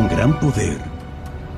[0.00, 0.78] Un gran poder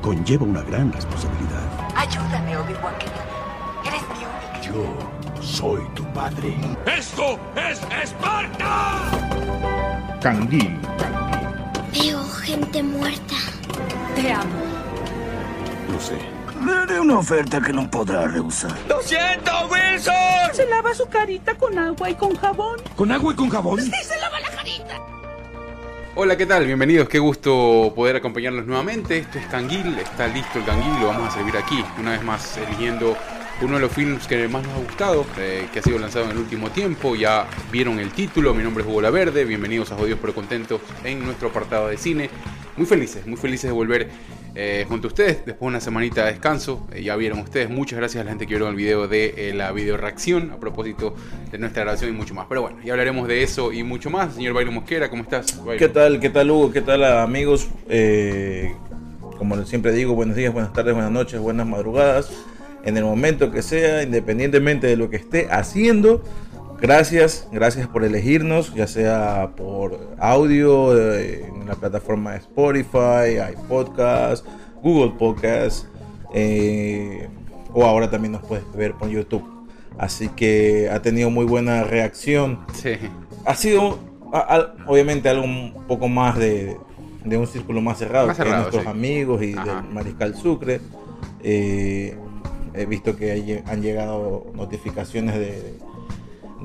[0.00, 1.62] conlleva una gran responsabilidad.
[1.95, 3.87] Ayúdame, Obi-Wan Kenobi.
[3.87, 4.61] Eres mi única.
[4.61, 6.57] Yo soy tu padre.
[6.84, 8.98] ¡Esto es Esparta!
[10.20, 10.77] Canguil.
[11.93, 13.36] Veo gente muerta.
[14.16, 14.64] Te amo.
[15.93, 16.18] Lo sé.
[16.66, 18.72] Le haré una oferta que no podrá rehusar.
[18.88, 20.14] ¡Lo siento, Wilson!
[20.52, 22.80] Se lava su carita con agua y con jabón.
[22.96, 23.79] ¿Con agua y con jabón?
[26.14, 26.66] Hola, ¿qué tal?
[26.66, 29.16] Bienvenidos, qué gusto poder acompañarlos nuevamente.
[29.16, 32.58] Esto es Canguil, está listo el Canguil, lo vamos a servir aquí, una vez más
[32.58, 33.16] eligiendo
[33.62, 36.33] uno de los films que más nos ha gustado, eh, que ha sido lanzado en
[36.33, 37.17] el último tiempo.
[37.17, 40.83] Ya vieron el título, mi nombre es Hugo La Verde, bienvenidos a Jodidos pero Contentos
[41.03, 42.28] en nuestro apartado de cine.
[42.77, 44.08] Muy felices, muy felices de volver
[44.55, 46.86] eh, junto a ustedes después de una semanita de descanso.
[46.92, 49.55] Eh, ya vieron ustedes, muchas gracias a la gente que vieron el video de eh,
[49.55, 51.14] la video reacción a propósito
[51.50, 52.47] de nuestra grabación y mucho más.
[52.48, 54.34] Pero bueno, ya hablaremos de eso y mucho más.
[54.34, 55.62] Señor Bailo Mosquera, ¿cómo estás?
[55.62, 55.78] Bailo?
[55.78, 56.72] ¿Qué tal, qué tal Hugo?
[56.72, 57.69] ¿Qué tal amigos?
[59.36, 62.31] Como siempre digo, buenos días, buenas tardes, buenas noches, buenas madrugadas.
[62.84, 66.23] En el momento que sea, independientemente de lo que esté haciendo.
[66.83, 74.44] Gracias, gracias por elegirnos, ya sea por audio eh, en la plataforma de Spotify, iPodcast,
[74.83, 75.86] Google Podcast,
[76.34, 77.28] eh,
[77.72, 79.44] o ahora también nos puedes ver por YouTube.
[79.97, 82.58] Así que ha tenido muy buena reacción.
[82.75, 82.94] Sí.
[83.44, 84.00] Ha sido,
[84.33, 86.77] a- a- obviamente, algo un poco más de,
[87.25, 88.91] de un círculo más cerrado, Más que cerrado, nuestros sí.
[88.91, 89.83] amigos y Ajá.
[89.83, 90.80] del Mariscal Sucre.
[91.44, 92.16] Eh,
[92.75, 95.75] he visto que hay- han llegado notificaciones de, de,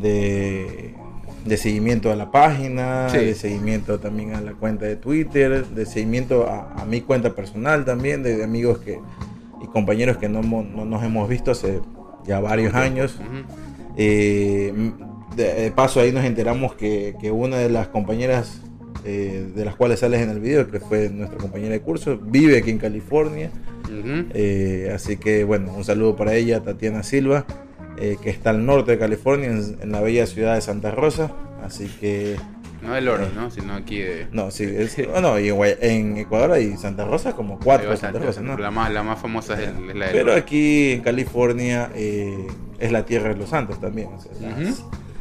[0.01, 3.17] de seguimiento a la página, Sí.
[3.19, 7.85] de seguimiento también a la cuenta de Twitter, de seguimiento a, a mi cuenta personal
[7.85, 8.99] también, de, de amigos que
[9.63, 11.79] y compañeros que no, no nos hemos visto hace
[12.25, 13.17] ya varios años.
[13.97, 14.91] Eh,
[15.35, 18.61] de, de paso ahí nos enteramos que, que una de las compañeras
[19.05, 22.57] eh, de las cuales sales en el video, que fue nuestra compañera de curso, vive
[22.57, 23.49] aquí en California.
[24.33, 27.45] Eh, así que bueno, un saludo para ella, Tatiana Silva,
[27.97, 31.31] eh, que está al norte de California, en, en la bella ciudad de Santa Rosa.
[31.63, 32.37] Así que,
[32.81, 33.49] No del oro, ¿no?
[33.51, 34.27] Sino aquí de...
[34.31, 35.49] no, sí, es, no, y
[35.81, 38.57] en Ecuador hay Santa Rosa como cuatro Santa Rosa, ¿no?
[38.57, 40.39] La más, la más famosa es, el- es la del Pero oro.
[40.39, 42.47] aquí en California eh,
[42.79, 44.09] es la tierra de los santos también.
[44.13, 44.31] o sea,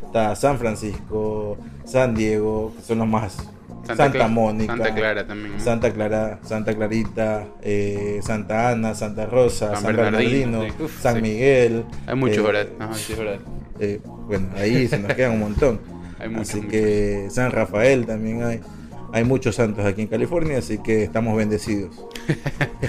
[0.05, 3.37] está San Francisco, San Diego, que son los más.
[3.95, 5.61] Santa Mónica, Santa Clara también, ¿no?
[5.63, 10.83] Santa Clara, Santa Clarita, eh, Santa Ana, Santa Rosa, San San, Bernardino, Bernardino, sí.
[10.85, 11.23] Uf, San sí.
[11.23, 11.85] Miguel.
[12.07, 12.67] Hay muchos, eh, ¿verdad?
[12.79, 13.39] Ajá, sí, es verdad.
[13.81, 15.81] eh, bueno, ahí se nos quedan un montón.
[16.19, 16.73] Hay muchos, así muchos.
[16.73, 18.61] que San Rafael también hay.
[19.13, 21.95] Hay muchos santos aquí en California, así que estamos bendecidos.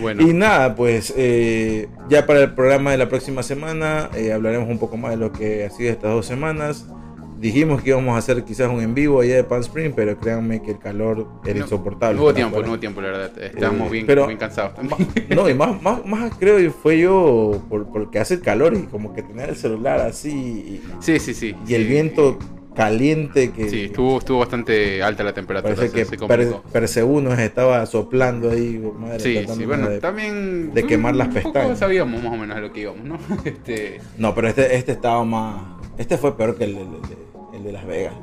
[0.00, 0.22] Bueno.
[0.22, 4.78] Y nada, pues eh, ya para el programa de la próxima semana eh, hablaremos un
[4.78, 6.86] poco más de lo que ha sido estas dos semanas.
[7.42, 10.62] Dijimos que íbamos a hacer quizás un en vivo allá de Palm Spring, pero créanme
[10.62, 12.16] que el calor era No, insoportable.
[12.16, 13.32] No hubo tiempo, no hubo tiempo, la verdad.
[13.42, 15.08] Estábamos Eh, bien, pero- bien cansados también.
[15.30, 19.12] No, y más, más, más creo que fue yo por, porque hace calor y como
[19.12, 21.56] que tener el celular así y, Sí, sí, sí.
[21.66, 22.38] y el viento
[22.76, 25.74] caliente que Sí, estuvo, estuvo bastante alta la temperatura.
[25.74, 26.40] parece que per,
[27.40, 30.72] estaba soplando ahí, madre, Sí, sí, bueno, de- también.
[30.72, 31.78] de quemar las poco pestañas.
[31.78, 33.18] sabíamos más o menos a lo que íbamos, ¿no?
[33.44, 35.82] Este, No, pero este, este estaba más.
[35.98, 37.31] Este fue peor que el, de- el de- el
[37.62, 38.14] de Las Vegas.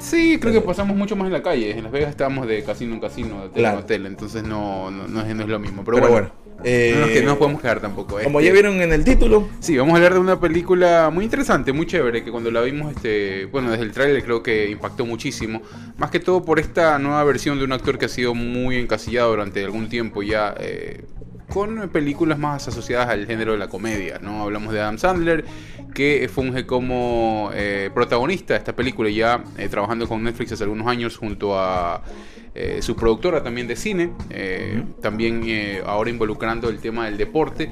[0.00, 1.70] sí, creo que pasamos mucho más en la calle.
[1.76, 3.78] En Las Vegas estábamos de casino en casino, de hotel Claro.
[3.78, 5.84] en hotel, entonces no, no, no es, no es lo mismo.
[5.84, 8.18] Pero, Pero, bueno, bueno, eh, no, que- no nos podemos quedar tampoco.
[8.22, 11.24] como este, ya vieron en el título, Sí, vamos a hablar de una película muy
[11.24, 15.06] interesante, muy chévere, que cuando la vimos, este, bueno, desde el tráiler creo que impactó
[15.06, 15.62] muchísimo.
[15.98, 19.30] Más que todo por esta nueva versión de un actor que ha sido muy encasillado
[19.30, 21.04] durante algún tiempo ya, eh,
[21.48, 24.42] con películas más asociadas al género de la comedia, ¿no?
[24.42, 25.44] Hablamos de Adam Sandler,
[25.92, 30.86] que funge como eh, protagonista de esta película, ya eh, trabajando con Netflix hace algunos
[30.86, 32.02] años junto a
[32.54, 37.70] eh, su productora también de cine, eh, también eh, ahora involucrando el tema del deporte.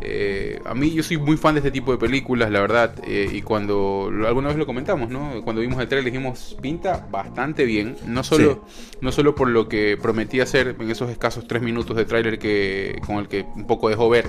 [0.00, 3.30] Eh, a mí yo soy muy fan de este tipo de películas, la verdad, eh,
[3.32, 5.42] y cuando alguna vez lo comentamos, ¿no?
[5.42, 8.64] Cuando vimos el trailer dijimos, pinta bastante bien, no solo,
[9.00, 13.00] no solo por lo que prometía hacer en esos escasos tres minutos de tráiler que
[13.06, 14.26] con el que un poco dejó ver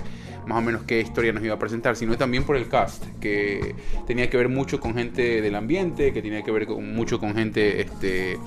[0.50, 3.76] más o menos qué historia nos iba a presentar, sino también por el cast, que
[4.08, 7.36] tenía que ver mucho con gente del ambiente, que tenía que ver con, mucho con
[7.36, 8.38] gente este,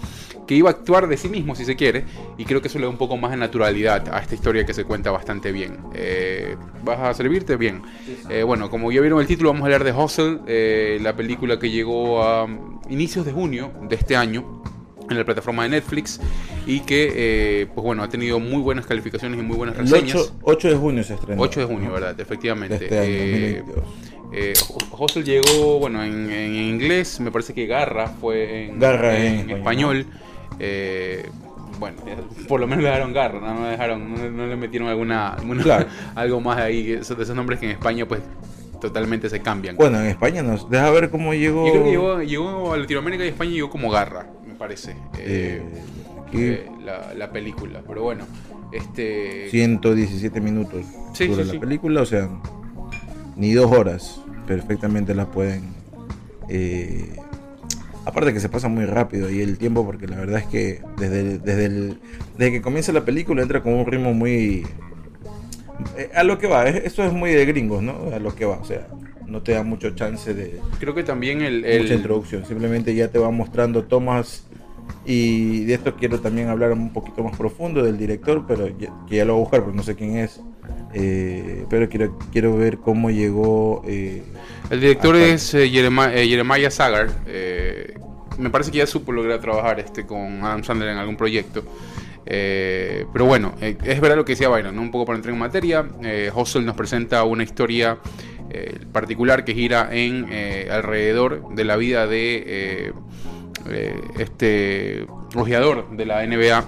[0.47, 2.05] que iba a actuar de sí mismo, si se quiere,
[2.37, 4.75] y creo que eso le da un poco más de naturalidad a esta historia que
[4.75, 5.79] se cuenta bastante bien.
[5.95, 7.57] Eh, ¿Vas a servirte?
[7.57, 7.81] Bien.
[8.29, 11.59] Eh, bueno, como ya vieron el título, vamos a hablar de Hustle, eh, la película
[11.59, 12.49] que llegó a
[12.91, 14.63] inicios de junio de este año
[15.11, 16.21] en la plataforma de Netflix
[16.67, 20.15] y que, eh, pues bueno, ha tenido muy buenas calificaciones y muy buenas el reseñas.
[20.17, 21.43] 8, 8 de junio se estrenó.
[21.43, 21.93] 8 de junio.
[21.93, 22.19] ¿verdad?
[22.19, 22.77] Efectivamente.
[22.77, 23.85] Este año, Eh, 2022.
[24.33, 24.53] eh,
[24.99, 29.51] Hustle llegó, bueno, en, en inglés, me parece que Garra fue en, Garra en en
[29.51, 29.99] español.
[29.99, 30.07] español.
[30.59, 31.27] Eh,
[31.79, 31.97] bueno,
[32.49, 35.63] por lo menos le dejaron garra, no, no dejaron, no, no le metieron alguna, alguna-
[35.63, 35.87] Claro.
[36.15, 38.21] algo más ahí, esos, de esos nombres que en España pues
[38.81, 39.77] totalmente se cambian.
[39.77, 41.67] Bueno, en España nos deja ver cómo llegó.
[41.67, 44.95] Yo creo que llegó, llegó a Latinoamérica y España llegó como garra, me parece.
[45.19, 45.63] eh,
[46.33, 47.83] eh, la, la película.
[47.87, 48.25] Pero bueno,
[48.73, 49.49] este.
[49.51, 50.85] 117 minutos
[51.15, 51.59] Sí, la sí.
[51.59, 52.29] película, o sea,
[53.37, 55.75] ni dos horas perfectamente la pueden.
[56.49, 57.17] eh,
[58.05, 61.21] aparte que se pasa muy rápido ahí el tiempo, porque la verdad es que desde,
[61.21, 61.99] el- desde, el-
[62.39, 64.67] desde que comienza la película entra con un ritmo muy.
[65.97, 68.11] eh, a lo que va, es- eso es muy de gringos, ¿no?
[68.15, 68.87] A lo que va, o sea,
[69.27, 71.65] no te da mucho chance de, Creo que también el.
[71.65, 74.45] el- mucha introducción, simplemente ya te va mostrando tomas
[75.05, 79.17] y de esto quiero también hablar un poquito más profundo del director, pero ya- que
[79.17, 80.41] ya lo voy a buscar, pero no sé quién es.
[80.95, 83.83] Eh, pero quiero, quiero ver cómo llegó.
[83.87, 84.23] eh,
[84.71, 87.09] el director es eh, Jerema- eh, Jeremiah Sagar.
[88.39, 91.63] me parece que ya supo lograr trabajar este con Adam Sandler en algún proyecto.
[92.25, 94.81] Pero bueno, es verdad lo que decía Byron, ¿no?
[94.83, 95.87] un poco para entrar en materia.
[96.35, 97.99] Hustle nos presenta una historia
[98.93, 102.93] particular que gira en eh, alrededor de la vida de
[104.19, 106.65] este rojeador de la NBA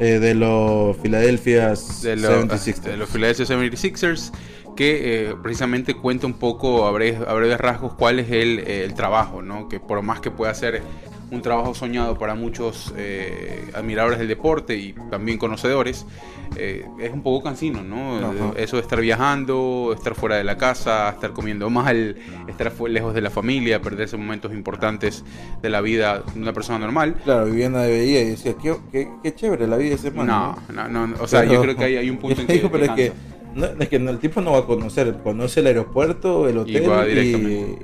[0.00, 2.80] eh, de los Philadelphia de, lo- 76ers.
[2.82, 4.32] de los Philadelphia 76ers
[4.76, 8.84] que eh, precisamente cuenta un poco a breves, a breves rasgos cuál es el, eh,
[8.84, 9.68] el trabajo, ¿no?
[9.68, 10.82] que por más que pueda ser
[11.30, 16.06] un trabajo soñado para muchos eh, admiradores del deporte y también conocedores,
[16.56, 18.16] eh, es un poco cansino, ¿no?
[18.18, 18.52] Ajá.
[18.56, 22.16] Eso de estar viajando, estar fuera de la casa, estar comiendo mal,
[22.48, 25.24] estar lejos de la familia, perderse momentos importantes
[25.60, 27.16] de la vida de una persona normal.
[27.24, 30.26] Claro, Viviana veía y decía, qué, qué, qué chévere la vida de ese man.
[30.26, 32.68] No, no, no, o sea, Pero- yo creo que hay, hay un punto en que...
[32.70, 33.12] Pero que.
[33.54, 36.74] No, es que el tipo no va a conocer, conoce el aeropuerto, el hotel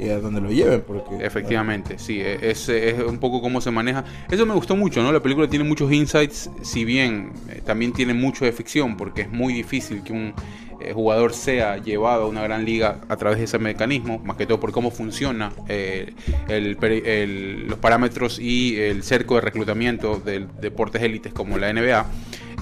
[0.01, 0.83] y, a donde lo lleven.
[0.87, 4.05] Porque, Efectivamente, sí, e- es, es un poco cómo se maneja.
[4.31, 5.13] Eso me gustó mucho, ¿no?
[5.13, 9.31] La película tiene muchos insights, si bien eh, también tiene mucho de ficción, porque es
[9.31, 10.35] muy difícil que un
[10.81, 14.45] eh, jugador sea llevado a una gran liga a través de ese mecanismo, más que
[14.47, 16.13] todo por cómo funciona eh,
[16.49, 22.07] el el- los parámetros y el cerco de reclutamiento de deportes élites como la NBA.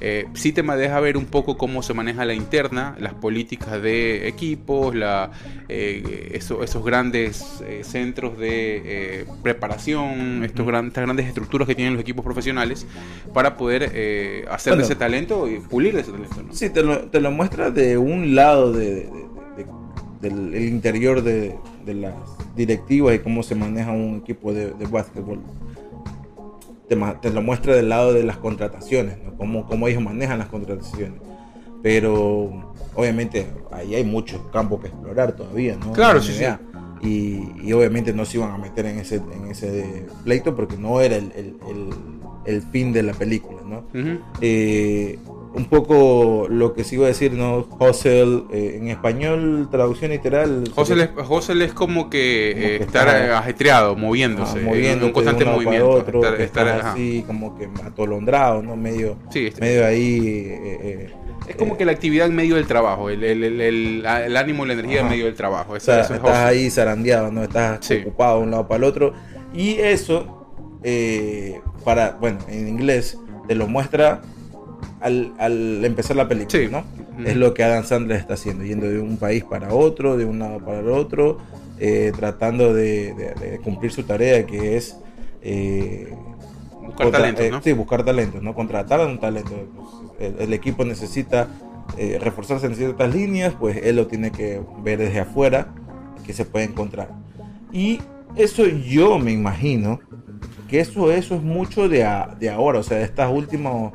[0.05, 4.27] Eh, sí te deja ver un poco cómo se maneja la interna, las políticas de
[4.27, 5.31] equipos, la,
[5.69, 8.83] eh, eso- esos grandes eh, centros de
[9.21, 12.85] eh, preparación, estos gran- estas grandes estructuras que tienen los equipos profesionales
[13.33, 13.85] para poder
[14.51, 14.85] hacer Bueno.
[14.85, 16.43] ese talento y pulir ese talento.
[16.43, 16.53] ¿no?
[16.53, 20.65] Sí, te lo, te lo muestra de un lado de, de- de- de- del el
[20.65, 21.55] interior de,
[21.87, 22.15] de las
[22.57, 25.41] directivas y cómo se maneja un equipo de, de básquetbol.
[27.21, 29.37] Te, lo muestra del lado de las contrataciones, ¿no?
[29.37, 31.21] cómo, cómo ellos manejan las contrataciones.
[31.83, 35.93] Pero obviamente ahí hay mucho campo que explorar todavía, ¿no?
[35.93, 36.39] Claro, sí, sí.
[37.03, 41.01] Y, y obviamente no se iban a meter en ese, en ese pleito porque no
[41.01, 41.91] era el, el- el-
[42.45, 43.85] el fin de la película, ¿no?
[44.41, 45.19] Eh,
[45.55, 47.67] un poco lo que se iba a decir, ¿no?
[47.79, 50.65] Hustle, eh, en español, traducción literal.
[50.75, 55.13] Hustle es, hustle es como que, Como eh, estar está- eh, ajetreado, ah, moviéndose, un
[55.13, 55.91] constante de un para movimiento.
[55.91, 58.77] otro, estar- así como que atolondrado, ¿no?
[58.77, 60.19] Medio, Sí, este- medio ahí.
[60.49, 61.11] eh, eh,
[61.49, 63.61] Es como que la actividad en medio del trabajo, el, el- el-
[64.07, 65.73] el- ánimo y la energía en medio del trabajo.
[65.73, 66.47] o Eso, sea, eso es estás hustle.
[66.49, 67.43] ahí zarandeado, ¿no?
[67.43, 67.97] Estás Sí.
[68.01, 69.13] ocupado de un lado para el otro.
[69.53, 70.47] Y eso,
[70.85, 73.19] eh, para, bueno, en inglés,
[73.49, 74.23] te lo muestra
[75.01, 76.69] al, al empezar la película, Sí.
[76.71, 76.85] ¿no?
[77.27, 80.39] Es lo que Adam Sandler está haciendo, yendo de un país para otro, de un
[80.39, 81.39] lado para el otro,
[81.79, 84.97] eh, tratando de, de- de cumplir su tarea que es...
[85.43, 86.15] eh,
[86.81, 87.63] Buscar contra- talentos, eh, ¿no?
[87.63, 88.55] Sí, buscar talentos, ¿no?
[88.55, 89.53] Contratar a un talento.
[90.19, 91.49] El, el equipo necesita
[91.97, 95.69] eh, reforzarse en ciertas líneas, pues él lo tiene que ver desde afuera,
[96.27, 97.11] que se puede encontrar.
[97.73, 98.01] Y
[98.37, 100.01] eso yo me imagino
[100.69, 103.93] que eso, eso es mucho de, a- de ahora, o sea, de estas últimas,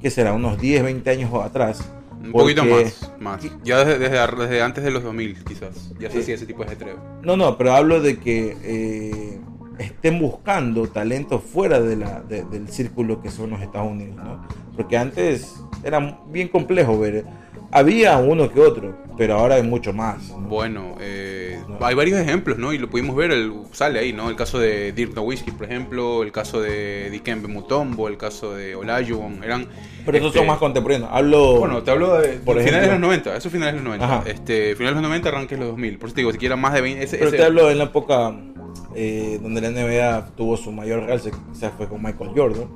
[0.00, 0.32] ¿qué será?
[0.32, 1.88] Unos 10, 20 años atrás.
[2.22, 3.40] Un poquito más, más.
[3.64, 5.90] Ya desde, desde, desde antes de los 2000, quizás.
[5.98, 6.96] Ya se hacía ese tipo de ajetreo.
[7.22, 9.40] No, no, pero hablo de que eh,
[9.78, 14.46] estén buscando talentos fuera de la, de- del círculo que son los Estados Unidos, ¿no?
[14.76, 17.24] Porque antes era bien complejo ver.
[17.72, 20.28] Había uno que otro, pero ahora hay mucho más.
[20.30, 20.38] ¿no?
[20.40, 22.72] Bueno, eh, hay varios ejemplos, ¿no?
[22.72, 24.28] Y lo pudimos ver, el, sale ahí, ¿no?
[24.28, 28.74] El caso de Dirk Nowitzki, por ejemplo, el caso de Dikembe Mutombo, el caso de
[28.74, 29.68] Olajuwon, eran...
[30.04, 31.10] Pero esos este, son más contemporáneos.
[31.12, 31.60] Hablo.
[31.60, 32.80] Bueno, te hablo de Por finales ejemplo.
[32.86, 34.04] de los 90, eso finales de los 90.
[34.04, 34.22] Ajá.
[34.28, 35.98] Este, finales de los 90, arranques de los 2000.
[35.98, 37.04] Por eso te digo, siquiera más de 20...
[37.04, 38.34] Ese, pero ese- te hablo en la época
[38.96, 42.68] eh, donde la NBA tuvo su mayor realce, quizás fue con Michael Jordan.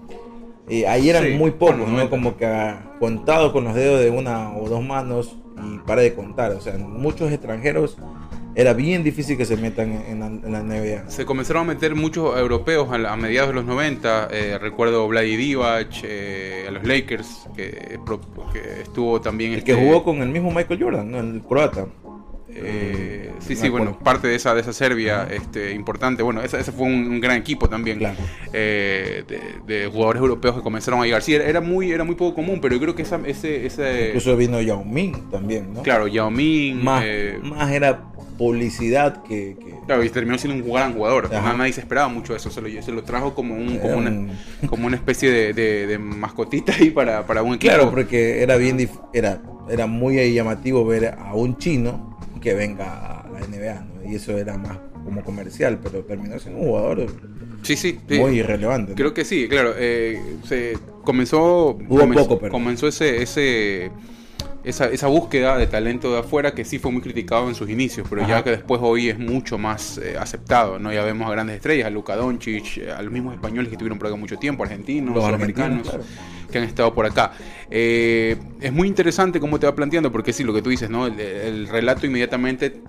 [0.69, 1.87] Eh, ahí eran Sí, muy pocos, ¿no?
[1.87, 2.11] 90.
[2.11, 6.15] Como que ah, contados con los dedos de una o dos manos y para de
[6.15, 6.53] contar.
[6.53, 7.97] O sea, muchos extranjeros
[8.57, 11.11] era bien difícil que se metan en, la, en la NBA.
[11.11, 14.29] Se comenzaron a meter muchos europeos a, a mediados de los 90.
[14.31, 17.99] eh, recuerdo Vladi Divac, eh, a los Lakers, que,
[18.53, 19.53] que estuvo también.
[19.53, 21.19] El que este, jugó con el mismo Michael Jordan, ¿no?
[21.19, 21.87] el croata.
[22.57, 26.23] Eh, sí, Me sí, bueno, parte de esa, de esa Serbia este, importante.
[26.23, 27.99] Bueno, ese, ese fue un, un gran equipo también.
[27.99, 28.17] Claro.
[28.53, 31.23] eh, de, de jugadores europeos que comenzaron a llegar.
[31.23, 34.07] Sí, era, era muy, era muy poco común, pero yo creo que esa, ese, ese
[34.09, 35.83] Incluso vino Yao Ming también, ¿no?
[35.83, 39.57] claro, Yao Ming, Más, eh, más era publicidad que...
[39.59, 41.29] que- Claro, y terminó siendo un gran jugador.
[41.35, 41.53] Ajá.
[41.53, 42.51] Nadie se esperaba mucho eso.
[42.51, 44.31] Se lo, se lo trajo como, un, como, una, un-
[44.67, 47.75] como una especie de, de- de mascotita ahí para, para un equipo.
[47.75, 52.14] Claro, porque era bien era, era muy llamativo ver a un chino
[52.45, 54.11] que venga a la NBA, ¿no?
[54.13, 57.07] Y eso era más como comercial, pero terminó siendo un jugador
[57.63, 57.99] sí, sí.
[58.07, 58.19] sí.
[58.19, 58.91] muy irrelevante.
[58.93, 58.97] ¿no?
[58.97, 59.73] Creo que sí, claro.
[59.77, 61.71] eh, se comenzó.
[61.71, 63.91] Hubo comenzó, poco, pero- comenzó ese, ese,
[64.65, 68.07] esa, esa búsqueda de talento de afuera que sí fue muy criticado en sus inicios,
[68.09, 70.93] pero ya que después hoy es mucho más eh, aceptado, ¿no?
[70.93, 73.99] Ya vemos a grandes estrellas, a Luka Doncic, eh, a los mismos españoles que estuvieron
[73.99, 75.91] por acá mucho tiempo, argentinos, Los argentinos,
[76.51, 77.33] que han estado por acá.
[77.71, 81.07] Eh, es muy interesante cómo te va planteando, porque sí, lo que tú dices, ¿no?
[81.07, 82.81] El, el relato inmediatamente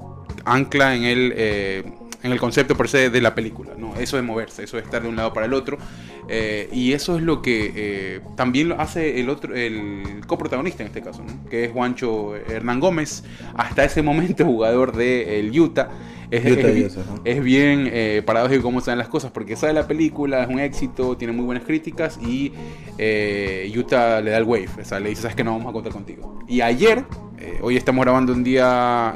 [0.45, 1.83] ancla en el, eh,
[2.25, 3.95] en el concepto per se de la película, ¿no?
[3.95, 5.77] Eso de moverse, eso de estar de un lado para el otro.
[6.27, 10.87] eh, y eso es lo que eh, también lo hace el otro, el coprotagonista en
[10.87, 11.47] este caso, ¿no?
[11.49, 13.23] que es Juancho Hernán Gómez,
[13.55, 15.89] hasta ese momento jugador del Utah.
[16.31, 19.85] Es, Utah es- es bien eh, paradójico cómo se dan las cosas, porque sabe la
[19.87, 22.51] película, es un éxito, tiene muy buenas críticas y
[22.97, 25.73] eh, Utah le da el wave, o sea, le dice, sabes que no vamos a
[25.73, 26.39] contar contigo.
[26.47, 27.05] Y ayer,
[27.61, 29.13] hoy estamos grabando un día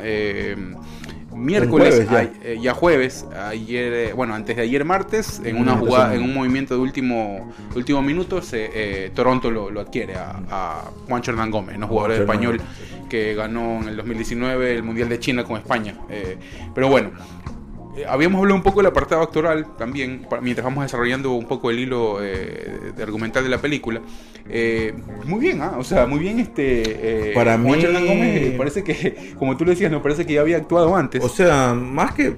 [1.39, 2.17] miércoles, jueves ya.
[2.19, 6.23] ay- eh, ya jueves, ayer, eh, bueno, antes de ayer martes, en una jugada, en
[6.23, 10.91] un movimiento de último, de último minuto, se, eh, Toronto lo, lo adquiere a, a
[11.07, 11.87] Juancho Hernán Gómez, ¿no?
[11.87, 15.95] jugador español Hernán que ganó en el 2019 el Mundial de China con España.
[16.11, 16.37] Eh,
[16.75, 17.09] pero bueno,
[18.07, 22.19] habíamos hablado un poco del apartado actoral también, mientras vamos desarrollando un poco el hilo
[22.23, 24.01] eh, de argumental de la película.
[24.49, 24.93] Eh,
[25.25, 25.73] muy bien, ¿ah?
[25.77, 27.29] o sea, muy bien este...
[27.29, 30.41] eh, Para mí- Gómez, eh, parece que, como tú lo decías, no parece que ya
[30.41, 31.23] había actuado antes.
[31.23, 32.35] O sea, más que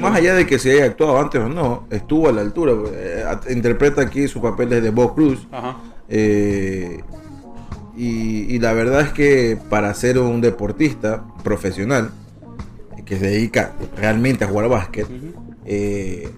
[0.00, 2.72] más allá de que se haya actuado antes o no, estuvo a la altura.
[2.92, 5.46] Eh, interpreta aquí su papel de Bob Cruz.
[5.52, 5.76] Ajá.
[6.08, 7.02] Eh,
[7.96, 12.10] y, y la verdad es que para ser un deportista profesional
[13.08, 15.54] que se dedica realmente a jugar básquet, Ujú.
[15.64, 16.28] eh,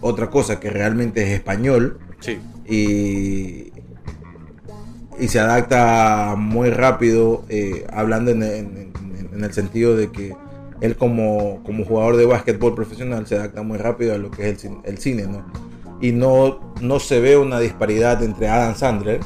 [0.00, 2.40] otra cosa que realmente es español Sí.
[2.68, 3.72] y,
[5.22, 8.92] y se adapta muy rápido, eh, hablando en, en-
[9.32, 10.34] en- el sentido de que
[10.80, 14.64] él como, como jugador de básquetbol profesional se adapta muy rápido a lo que es
[14.64, 15.44] el, el cine, ¿no?
[16.00, 19.20] Y no, no se ve una disparidad entre Adam Sandler,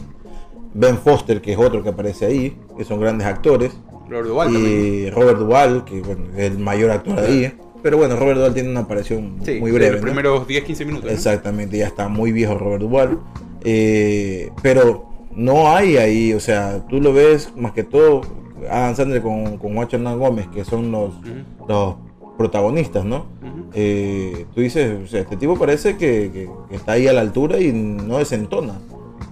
[0.75, 3.73] Ben Foster, que es otro que aparece ahí, que son grandes actores,
[4.09, 4.65] Robert también.
[5.07, 7.53] y Robert Duvall, que bueno, es el mayor actor ahí.
[7.83, 9.93] Pero bueno, Robert Duvall tiene una aparición Sí, muy de breve.
[9.93, 10.07] Los ¿no?
[10.07, 11.05] primeros 10-15 minutos.
[11.07, 11.11] ¿no?
[11.13, 13.21] Exactamente, ya está muy viejo Robert Duvall.
[13.63, 18.23] Eh, pero no hay ahí, o sea, tú lo ves más que todo
[18.71, 21.67] Adam Sandler con, con Juancho Hernán Gómez, que son los, Ujú.
[21.69, 21.95] los
[22.39, 23.27] protagonistas, ¿no?
[23.43, 23.71] Ujú.
[23.75, 27.21] Eh, tú dices, o sea, este tipo parece que, que- que está ahí a la
[27.21, 28.75] altura y no desentona.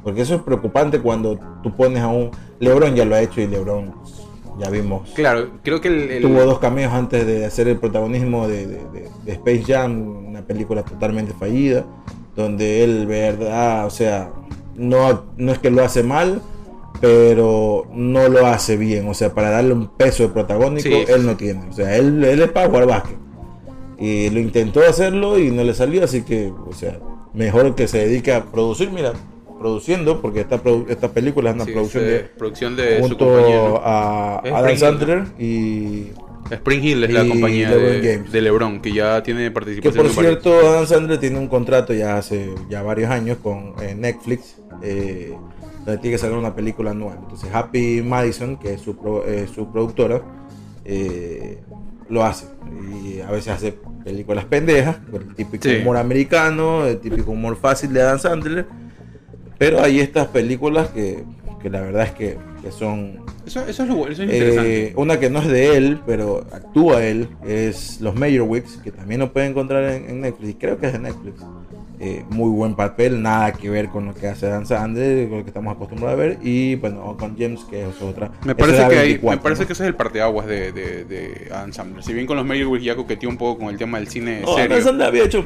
[0.02, 2.30] Porque eso es preocupante cuando tú pones a un...
[2.60, 3.94] Lebron ya lo ha hecho y Lebron
[4.58, 5.10] ya vimos.
[5.14, 6.10] Claro, creo que el...
[6.10, 10.26] el- Tuvo dos cameos antes de hacer el protagonismo de, de- de- de Space Jam,
[10.28, 11.84] una película totalmente fallida,
[12.36, 14.30] donde él, verdad, o sea,
[14.76, 16.40] no, no es que lo hace mal,
[17.00, 19.08] pero no lo hace bien.
[19.08, 21.26] O sea, para darle un peso de protagónico, Sí, él sí.
[21.26, 21.68] no tiene.
[21.68, 23.16] O sea, él, él es para jugar básquet.
[23.98, 26.98] Y lo intentó hacerlo y no le salió, así que, o sea,
[27.32, 29.12] mejor que se dedique a producir, mira,
[29.58, 33.08] produciendo, porque esta, produ- esta película es una sí, producción de eh, producción de su
[33.08, 33.24] junto.
[33.26, 33.80] ¿no?
[33.84, 36.08] a Es Adam Sandler y
[36.50, 40.16] Spring Hill es la compañía LeBron de, LeBron, que ya tiene que participación por en
[40.16, 44.56] varios- cierto Adam Sandler tiene un contrato ya hace ya varios años con eh, Netflix
[44.82, 45.34] eh,
[45.86, 49.46] donde tiene que sacar una película anual entonces Happy Madison que es su, pro- eh,
[49.54, 50.20] su productora
[50.84, 51.60] eh,
[52.10, 52.46] lo hace
[53.06, 55.76] y a veces hace películas pendejas con el típico Sí.
[55.80, 58.66] humor americano el típico humor fácil de Adam Sandler
[59.70, 61.24] pero hay estas películas que,
[61.62, 64.86] que la verdad es que, que son Eso, eso es, lo, eso es interesante.
[64.88, 69.20] eh, una que no es de él, pero actúa él, es Los Meyerwicks, que también
[69.20, 71.42] lo pueden encontrar en, en Netflix, y creo que es de Netflix.
[72.00, 75.44] Eh, muy buen papel, nada que ver con lo que hace Dan Sandler, con lo
[75.44, 78.30] que estamos acostumbrados a ver, y bueno, con James, que es otra.
[78.44, 79.66] me parece, es que, hay- 24, me parece ¿no?
[79.68, 82.02] que ese es el parteaguas de, de, de Adam Sandler.
[82.02, 84.54] Si bien con los Meyerowitz ya coqueteó un poco con el tema del cine No,
[84.56, 85.44] serio, Dan Sandler había hecho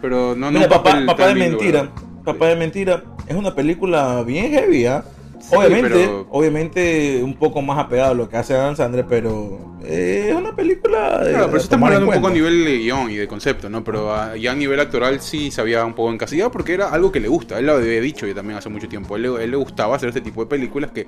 [0.00, 1.82] pero no, no Mira, papá, papá de mentira.
[1.82, 1.94] ¿verdad?
[2.24, 5.04] Papá de mentira es una película bien heavy, ¿ah?
[5.40, 9.73] Sí, obviamente, pero- obviamente un poco más apegado a lo que hace Dan Sandler, pero
[9.86, 11.30] eh, es una película de.
[11.30, 13.82] Claro, pero eso estamos hablando un poco a nivel de guion y de concepto, ¿no?
[13.84, 17.20] Pero ya a nivel actoral sí se había un poco encasillado porque era algo que
[17.20, 17.58] le gusta.
[17.58, 19.16] Él lo había dicho yo también hace mucho tiempo.
[19.16, 21.06] Él, le- él le gustaba hacer este tipo de películas que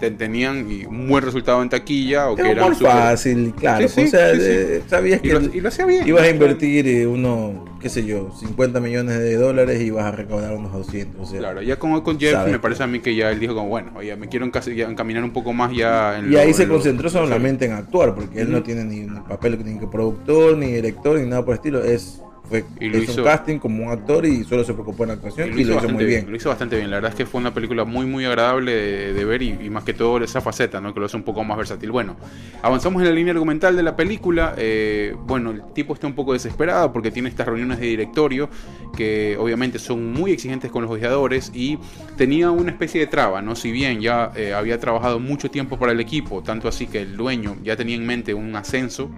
[0.00, 3.88] te- tenían un buen resultado en taquilla o que Era eran muy súper- fácil, claro.
[3.88, 6.06] Sí, sí, o sea, sí, eh, sabías Y que lo, y lo hacía bien.
[6.06, 10.10] ibas a invertir eh, uno, qué sé yo, 50 millones de dólares y ibas a
[10.12, 11.20] recaudar unos 200.
[11.20, 13.40] O sea, Claro, ya con, con Jeff Sabes me parece a mí que ya él
[13.40, 16.40] dijo como, bueno, oye, me quiero ya encaminar un poco más ya en Y lo-
[16.40, 19.78] ahí se lo- concentró solamente en actuar, porque él no tiene ni un papel ni
[19.78, 21.82] que productor, ni director, ni nada por el estilo.
[21.82, 25.04] Es, fue, Y lo hizo hizo- un casting como un actor y solo se preocupó
[25.04, 26.30] en la actuación y lo hizo, bastante muy bien.
[26.30, 26.90] Lo hizo bastante bien.
[26.90, 29.70] La verdad es que fue una película muy, muy agradable de, de ver y, y
[29.70, 30.92] más que todo esa faceta, ¿no?
[30.94, 31.90] Que lo hace un poco más versátil.
[31.90, 32.16] Bueno,
[32.62, 34.54] avanzamos en la línea argumental de la película.
[34.56, 38.48] Eh, bueno, el tipo está un poco desesperado porque tiene estas reuniones de directorio
[38.96, 41.78] que obviamente son muy exigentes con los ojeadores y
[42.16, 43.54] tenía una especie de traba, ¿no?
[43.54, 47.16] Si bien ya eh, había trabajado mucho tiempo para el equipo, tanto así que el
[47.16, 49.10] dueño ya tenía en mente un ascenso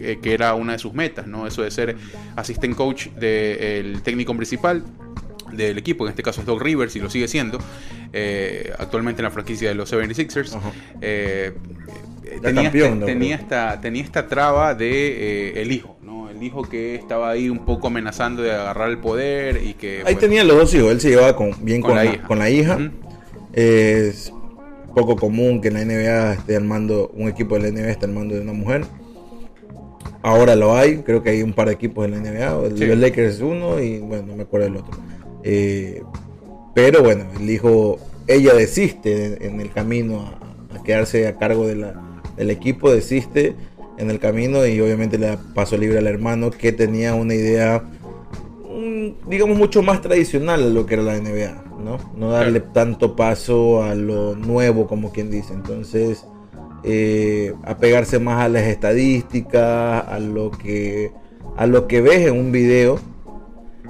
[0.00, 1.46] eh, que era una de sus metas, ¿no?
[1.46, 1.96] Eso de ser
[2.36, 4.84] assistant coach del técnico principal
[5.52, 7.58] del equipo, en este caso es Doc Rivers y lo sigue siendo,
[8.12, 10.54] eh, actualmente en la franquicia de los 76ers.
[10.54, 10.72] Ajá.
[11.00, 11.52] Eh,
[12.24, 16.30] eh, tenía, campeón, Doc tenía, esta, tenía esta traba de eh, el hijo, ¿no?
[16.30, 19.98] El hijo que estaba ahí un poco amenazando de agarrar el poder y que...
[19.98, 22.14] Ahí bueno, tenía los dos hijos, él se llevaba con, bien Con con, la la,
[22.14, 22.26] hija.
[22.26, 22.78] con la hija.
[23.52, 24.32] Es
[24.94, 28.34] poco común que en la NBA esté armando, un equipo de la NBA esté armando
[28.34, 28.84] de una mujer.
[30.26, 32.84] Ahora lo hay, creo que hay un par de equipos en la NBA, el Sí.
[32.96, 34.98] Lakers es uno y bueno, no me acuerdo el otro.
[35.44, 36.02] Eh,
[36.74, 41.76] pero bueno, el hijo, ella desiste en, el camino a, a quedarse a cargo de
[41.76, 43.54] la- del equipo, desiste
[43.98, 47.84] en el camino y obviamente le da paso libre al hermano que tenía una idea
[49.28, 51.98] digamos, mucho más tradicional a lo que era la NBA, ¿no?
[52.16, 55.54] No darle tanto paso a lo nuevo, como quien dice.
[55.54, 56.26] Entonces,
[56.84, 61.12] eh, apegarse más a las estadísticas, a lo que,
[61.56, 63.00] a lo que ves en un video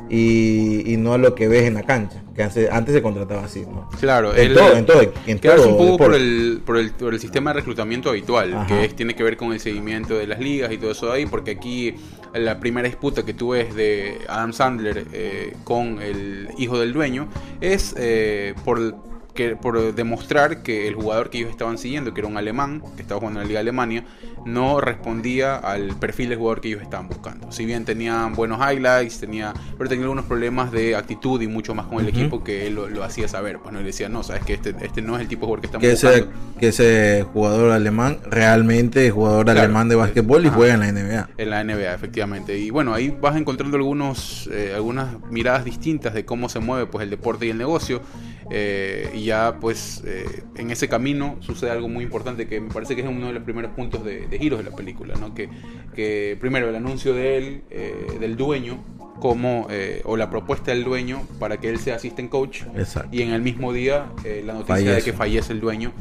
[0.08, 3.44] y, y no a lo que ves en la cancha, que antes, antes se contrataba
[3.44, 3.88] así, ¿no?
[4.00, 7.12] Claro, En todo, en todo, en quedarse todo un poco por el, por, el, por
[7.12, 8.66] el sistema de reclutamiento habitual, Ajá.
[8.66, 11.12] que es, tiene que ver con el seguimiento de las ligas y todo eso de
[11.12, 11.94] ahí, porque aquí
[12.34, 17.28] la primera disputa que tú ves de Adam Sandler eh, con el hijo del dueño
[17.60, 18.94] es eh, por,
[19.36, 23.02] que, por demostrar que el jugador que ellos estaban siguiendo, que era un alemán, que
[23.02, 24.04] estaba jugando en la Liga de Alemania,
[24.44, 27.52] no respondía al perfil de jugador que ellos estaban buscando.
[27.52, 31.86] Si bien tenían buenos highlights, tenía, pero tenía algunos problemas de actitud y mucho más
[31.86, 32.18] con el Ujú.
[32.20, 33.58] equipo que él lo, lo hacía saber.
[33.58, 35.60] Pues no le decía, no, sabes que este, este no es el tipo de jugador
[35.60, 36.58] que estamos que ese, buscando.
[36.58, 40.56] que ese jugador alemán realmente es jugador Claro, alemán de básquetbol y ajá.
[40.56, 41.28] juega en la NBA.
[41.38, 42.58] En la NBA, efectivamente.
[42.58, 47.02] Y bueno, ahí vas encontrando algunos, eh, algunas miradas distintas de cómo se mueve pues
[47.04, 48.00] el deporte y el negocio.
[48.49, 52.95] Eh, y ya pues eh, en ese camino sucede algo muy importante que me parece
[52.95, 55.35] que es uno de los primeros puntos de, de giros de la película, ¿no?
[55.35, 55.49] Que,
[55.95, 58.78] que primero el anuncio de él, eh, del dueño,
[59.19, 62.63] como, eh, o la propuesta del dueño para que él sea assistant coach.
[62.76, 63.09] Exacto.
[63.11, 65.93] Y en el mismo día eh, la noticia de que fallece el dueño.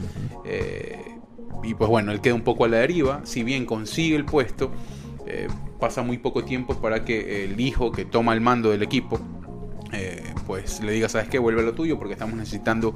[0.46, 1.00] Eh,
[1.64, 3.22] y pues bueno, él queda un poco a la deriva.
[3.24, 4.72] Si bien consigue el puesto,
[5.80, 9.20] pasa muy poco tiempo para que el hijo que toma el mando del equipo,
[9.96, 11.40] eh, pues le diga, ¿sabes qué?
[11.40, 12.94] Vuelve a lo tuyo porque estamos necesitando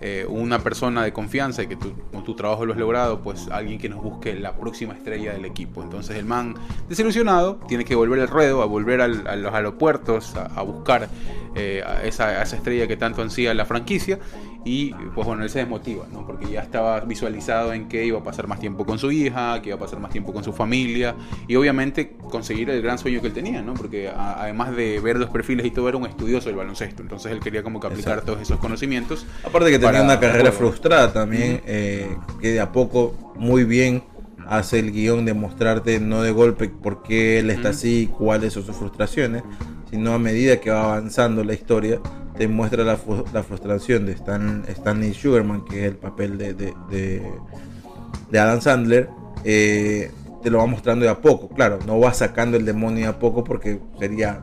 [0.00, 3.48] eh, una persona de confianza y que tú, con tu trabajo lo has logrado, pues
[3.48, 5.82] alguien que nos busque la próxima estrella del equipo.
[5.82, 6.54] Entonces el man,
[6.88, 11.08] desilusionado, tiene que volver al ruedo, a volver a los aeropuertos, a, buscar
[11.54, 14.18] eh, esa, esa estrella que tanto ansía la franquicia.
[14.64, 16.24] Y pues bueno, él se desmotiva, ¿no?
[16.24, 19.70] Porque ya estaba visualizado en que iba a pasar más tiempo con su hija, que
[19.70, 21.16] iba a pasar más tiempo con su familia
[21.48, 23.74] y obviamente conseguir el gran sueño que él tenía, ¿no?
[23.74, 27.02] Porque a- además de ver los perfiles y todo, era un estudioso del baloncesto.
[27.02, 28.32] Entonces él quería como que aplicar Exacto.
[28.32, 29.26] todos esos conocimientos.
[29.44, 34.04] Aparte que tenía una carrera frustrada también, eh, que de a poco muy bien
[34.46, 37.76] hace el guion de mostrarte no de golpe por qué él está Ujú.
[37.78, 39.42] así, cuáles son sus frustraciones,
[39.90, 42.00] sino a medida que va avanzando la historia,
[42.36, 42.98] te muestra la,
[43.32, 49.08] la frustración de Stan, Stanley Sugarman, que es el papel de, de, de- Adam Sandler,
[49.44, 50.10] eh,
[50.42, 51.48] te lo va mostrando de a poco.
[51.48, 54.42] Claro, no va sacando el demonio de a poco porque sería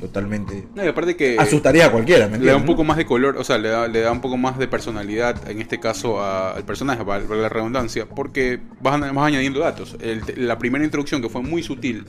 [0.00, 0.66] totalmente...
[0.74, 3.36] No, y aparte que Asustaría a cualquiera, ¿me le da un poco más de color,
[3.38, 6.52] o sea, le da, le da un poco más de personalidad, en este caso, a-
[6.52, 9.96] al personaje, para la redundancia, porque vas, vas añadiendo datos.
[10.00, 12.04] El- la primera introducción, que fue muy sutil,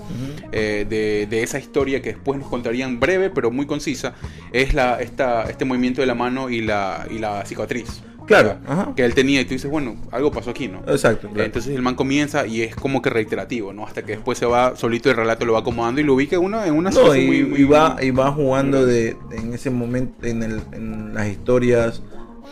[0.51, 4.13] eh, de, de esa historia que después nos contarían breve, pero muy concisa,
[4.51, 8.01] es la, esta, este movimiento de la mano y la, y la cicatriz.
[8.25, 8.93] Claro, ajá.
[8.95, 10.79] Que él tenía, y tú dices, bueno, algo pasó aquí, ¿no?
[10.87, 11.43] Exacto, claro.
[11.45, 13.85] Entonces el man comienza y es como que reiterativo, ¿no?
[13.85, 16.43] Hasta que después se va, solito el relato lo va acomodando y lo ubica en
[16.43, 19.69] una, en una No, y, muy- muy- y va, y va jugando de, en ese
[19.69, 22.01] momento, en, el, en las historias,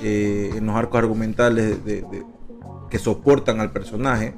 [0.01, 2.23] eh, en los arcos argumentales de- de-
[2.89, 4.33] que soportan al personaje,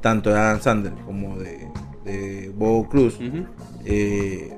[0.00, 1.68] tanto de Adam Sandler como de,
[2.06, 3.18] de Bo Cruz,
[3.84, 4.54] eh,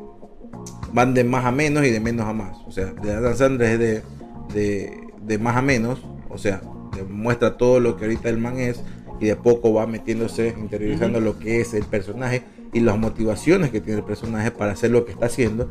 [0.93, 2.57] van de más a menos y de menos a más.
[2.67, 4.03] O sea, de Adam Sandler es de,
[4.55, 6.61] de, de más a menos, o sea,
[6.93, 8.83] te muestra todo lo que ahorita el man es
[9.21, 13.81] y de poco va metiéndose, interiorizando lo que es el personaje y las motivaciones que
[13.81, 15.71] tiene el personaje para hacer lo que está haciendo.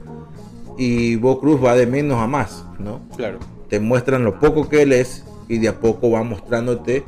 [0.77, 3.01] Y Bo Cruz va de menos a más, ¿no?
[3.15, 3.39] Claro.
[3.67, 7.03] te muestran lo poco que él es y de a poco va mostrándote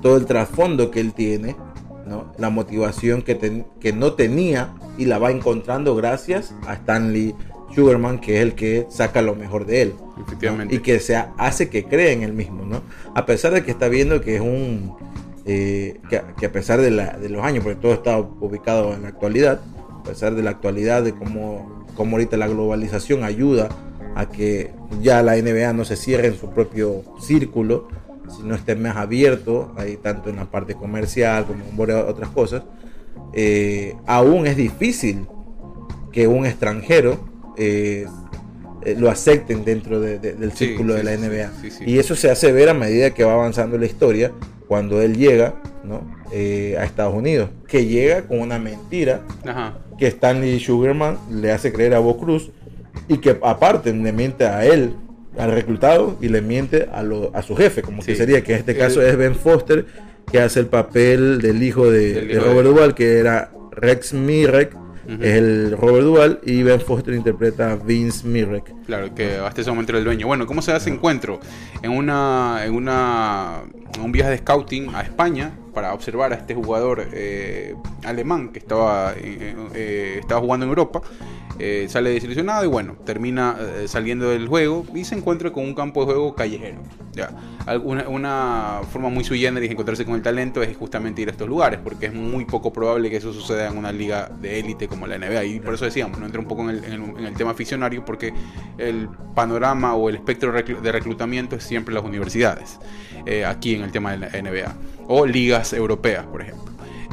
[0.00, 1.56] todo el trasfondo que él tiene,
[2.06, 2.32] ¿no?
[2.38, 7.34] la motivación que, que no tenía y la va encontrando gracias a Stanley
[7.74, 9.94] Sugarman, que es el que saca lo mejor de él.
[10.16, 10.22] ¿no?
[10.24, 10.74] Efectivamente.
[10.74, 12.82] Y que se hace que cree en él mismo, ¿no?
[13.14, 14.94] A pesar de que está viendo que es un...
[15.46, 19.02] eh, que, que a pesar de, la- de los años, porque todo está ubicado en
[19.02, 19.60] la actualidad,
[19.90, 23.68] a pesar de la actualidad, de cómo, cómo ahorita la globalización ayuda
[24.14, 24.70] a que
[25.02, 27.88] ya la NBA no se cierre en su propio círculo,
[28.36, 32.62] sino esté más abierto, ahí tanto en la parte comercial como en otras cosas,
[33.32, 35.26] eh, aún es difícil
[36.12, 37.18] que un extranjero
[37.56, 38.06] eh,
[38.84, 41.50] eh, lo acepten dentro de- de- del Sí, círculo sí, de la NBA.
[41.70, 41.84] sí.
[41.86, 44.32] Y eso se hace ver a medida que va avanzando la historia
[44.68, 46.00] cuando él llega ¿no?
[46.32, 49.78] Eh, a Estados Unidos, que llega con una mentira Ajá.
[49.98, 52.50] que Stanley Sugarman le hace creer a Bo Cruz
[53.06, 54.94] y que aparte le miente a él,
[55.36, 58.58] al reclutado, y le miente a, lo- a su jefe, como que sería, que en
[58.60, 59.84] este caso El- es Ben Foster,
[60.32, 64.14] que hace el papel del hijo de, Del de hijo Robert Duvall, que era Rex
[64.14, 64.74] Mirek,
[65.08, 68.72] Es el Robert Duvall, y Ben Foster interpreta a Vince Mirek.
[68.86, 70.26] Claro, que hasta ese momento el dueño.
[70.26, 71.40] Bueno, ¿cómo se hace encuentro?
[71.82, 73.62] En una, en una
[74.02, 79.12] un viaje de scouting a España para observar a este jugador eh, alemán que estaba,
[79.16, 81.00] eh, eh, estaba jugando en Europa.
[81.88, 86.06] sale desilusionado y bueno, termina saliendo del juego y se encuentra con un campo de
[86.12, 86.78] juego callejero.
[87.12, 87.30] Ya.
[87.66, 91.30] Alguna, una forma muy sui generis de encontrarse con el talento es justamente ir a
[91.30, 94.88] estos lugares, porque es muy poco probable que eso suceda en una liga de élite
[94.88, 95.44] como la NBA.
[95.44, 97.52] Y por eso decíamos, no entra un poco en el, en el- en el tema
[97.52, 98.32] aficionario, porque
[98.78, 102.78] el panorama o el espectro de reclutamiento es siempre las universidades,
[103.26, 104.74] eh, aquí en el tema de la NBA,
[105.08, 106.64] o ligas europeas, por ejemplo.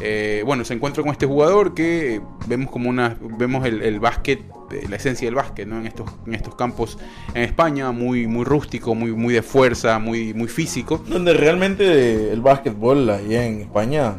[0.03, 4.41] Eh, bueno, se encuentra con este jugador que vemos como una vemos el, el básquet,
[4.71, 5.77] eh, la esencia del básquet, ¿no?
[5.77, 6.97] En estos, en estos campos
[7.35, 11.03] en España, muy, muy rústico, muy, muy de fuerza, muy, muy físico.
[11.07, 14.15] Donde realmente el básquetbol ahí en España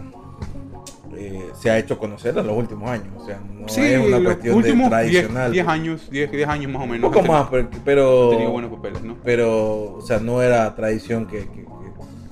[1.28, 3.06] eh, se ha hecho conocer en los últimos años.
[3.16, 5.52] O sea, no Sí, es una cuestión últimos de 10 tradicional.
[5.52, 7.10] 10 años, 10, 10 años más o Un menos.
[7.10, 9.16] poco han más, pero, pero, tenido buenos papeles, ¿no?
[9.24, 11.66] pero, o sea, no era tradición que, que-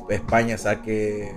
[0.09, 1.33] que España saque eh,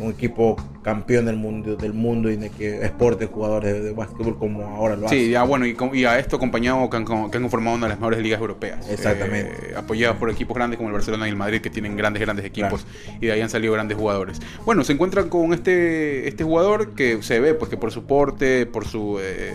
[0.00, 4.38] un equipo campeón del mundo, del mundo y de que exporte jugadores de, de básquetbol
[4.38, 5.16] como ahora lo hace.
[5.16, 7.90] Sí, ya bueno, y, y a esto acompañado que han, que han conformado una de
[7.90, 8.88] las mejores ligas europeas.
[8.90, 9.70] Exactamente.
[9.70, 12.44] Eh, apoyadas por equipos grandes como el Barcelona y el Madrid, que tienen grandes, grandes
[12.44, 12.86] equipos.
[13.20, 14.40] Y de ahí han salido grandes jugadores.
[14.66, 18.66] Bueno, se encuentran con este, este jugador que se ve pues que por su porte,
[18.66, 19.18] por su...
[19.20, 19.54] eh,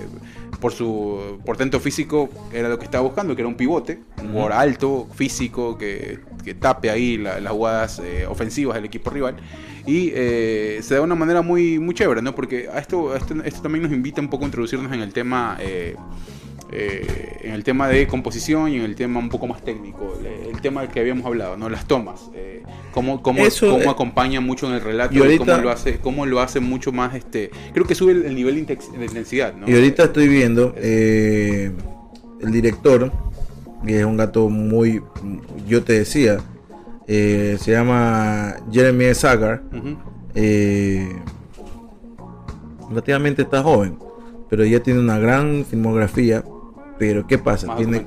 [0.59, 4.53] por su portento físico era lo que estaba buscando, que era un pivote, un jugador
[4.53, 9.37] alto, físico, que, que tape ahí la- las jugadas eh, ofensivas del equipo rival.
[9.85, 12.35] Y eh, se da de una manera muy, muy chévere, ¿no?
[12.35, 15.13] Porque a esto, a esto, esto también nos invita un poco a introducirnos en el
[15.13, 15.57] tema.
[15.59, 15.95] eh,
[16.71, 20.49] eh, en el tema de composición y en el tema un poco más técnico, el,
[20.55, 21.69] el tema del que habíamos hablado, ¿no?
[21.69, 25.45] Las tomas, eh, cómo, cómo, Eso, cómo eh, acompaña mucho en el relato, y ahorita-
[25.45, 28.53] cómo lo hace, cómo lo hace mucho más, este, creo que sube el, el nivel
[28.55, 29.67] de intensidad, ¿no?
[29.69, 31.71] Y ahorita estoy viendo eh,
[32.41, 33.11] el director,
[33.85, 35.01] que es un gato muy,
[35.67, 36.37] yo te decía,
[37.07, 39.63] eh, se llama Jeremy Sagar.
[40.35, 41.09] Eh,
[42.89, 43.97] relativamente está joven,
[44.49, 46.43] pero ya tiene una gran filmografía.
[46.99, 47.65] Pero ¿qué pasa?
[47.67, 48.05] Más Tiene,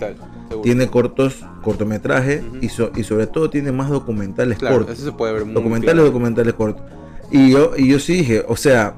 [0.62, 4.96] tiene cortos, cortometrajes y, so- y sobre todo tiene más documentales Claro, cortos.
[4.98, 6.06] eso se puede ver muy documentales claro.
[6.08, 6.84] documentales cortos.
[7.30, 8.94] Y yo, y yo sí dije, o sea,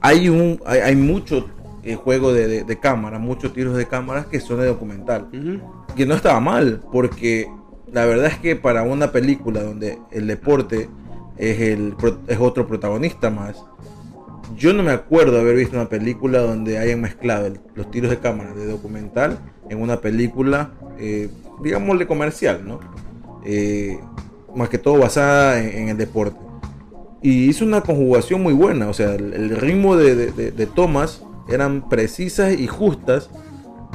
[0.00, 1.46] hay un hay, hay mucho
[1.82, 5.28] eh, juego de, de- de cámara, muchos tiros de cámaras que son de documental.
[5.96, 7.48] Que no estaba mal, porque
[7.92, 10.88] la verdad es que para una película donde el deporte
[11.36, 11.94] es, el,
[12.28, 13.56] es otro protagonista más,
[14.56, 18.18] yo no me acuerdo haber visto una película donde hayan mezclado el- los tiros de
[18.18, 19.38] cámara de documental
[19.68, 21.28] en una película, eh,
[21.62, 22.80] digámosle comercial, ¿no?
[23.44, 23.98] Eh,
[24.54, 26.38] más que todo basada en, en el deporte.
[27.22, 30.66] Y hizo una conjugación muy buena, o sea, el, el ritmo de, de- de- de
[30.66, 33.30] tomas eran precisas y justas,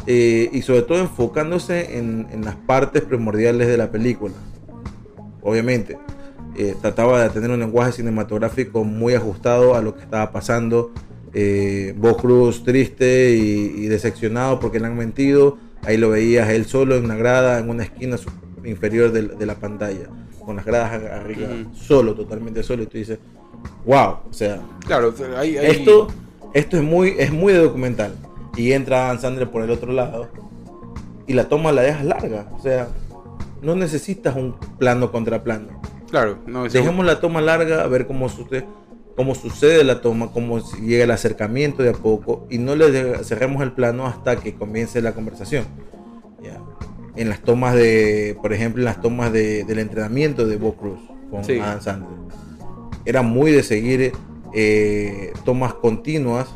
[0.08, 4.34] eh, y sobre todo enfocándose en, en las partes primordiales de la película.
[5.42, 5.98] Obviamente,
[6.58, 10.92] eh, trataba de tener un lenguaje cinematográfico muy ajustado a lo que estaba pasando.
[11.34, 15.58] Eh, Cruz triste y, y decepcionado porque le han mentido.
[15.84, 18.18] Ahí lo veías él solo en una grada, en una esquina,
[18.64, 20.08] inferior de, la pantalla,
[20.46, 23.20] con las gradas arriba, solo, totalmente solo, y tú dices,
[23.86, 26.08] wow, o sea, Claro, hay, hay- esto,
[26.54, 28.14] esto es muy, es muy de documental.
[28.56, 30.28] Y entra Adam Sandler por el otro lado
[31.26, 32.90] y la toma la dejas larga, o sea,
[33.62, 35.81] no necesitas un plano contra plano.
[36.12, 38.66] Claro, no, es- Dejemos la toma larga, a ver cómo sucede,
[39.16, 43.64] cómo sucede la toma, cómo llega el acercamiento de a poco y no le cerremos
[43.64, 45.66] el plano hasta que comience la conversación.
[46.44, 46.62] Ya.
[47.16, 51.00] En las tomas de, por ejemplo, en las tomas de- del entrenamiento de Bo Cruz
[51.30, 51.60] con Sí.
[51.60, 52.10] Adam Sandler.
[53.06, 54.12] Era muy de seguir
[54.54, 56.54] eh, tomas continuas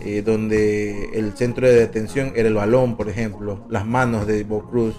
[0.00, 4.62] eh, donde el centro de detención era el balón, por ejemplo, las manos de Bo
[4.62, 4.94] Cruz.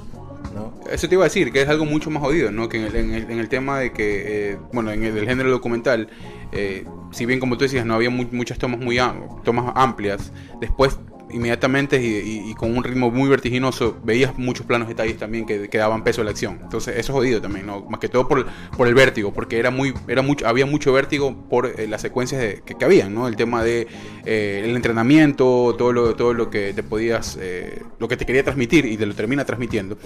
[0.92, 2.70] Eso te iba a decir, que es algo mucho más jodido, ¿no?
[2.70, 5.28] Que en el, en el- en el tema de que, eh, bueno, en el, del
[5.28, 6.10] género documental,
[6.52, 8.98] eh, si bien como tú decías, no había mu- muchas tomas muy
[9.44, 10.98] tomas amplias, después
[11.32, 15.70] inmediatamente y, y- y con un ritmo muy vertiginoso veías muchos planos detalles también que,
[15.70, 16.60] que daban peso a la acción.
[16.64, 17.82] Entonces eso es jodido también, ¿no?
[17.90, 18.46] Más que todo por,
[18.78, 22.42] por el vértigo, porque era muy, era mucho, había mucho vértigo por eh, las secuencias
[22.42, 23.28] de- que, que habían, ¿no?
[23.28, 23.88] El tema de
[24.26, 28.44] eh, el entrenamiento, todo lo, todo lo que te podías, eh, lo que te quería
[28.44, 29.98] transmitir y te lo termina transmitiendo.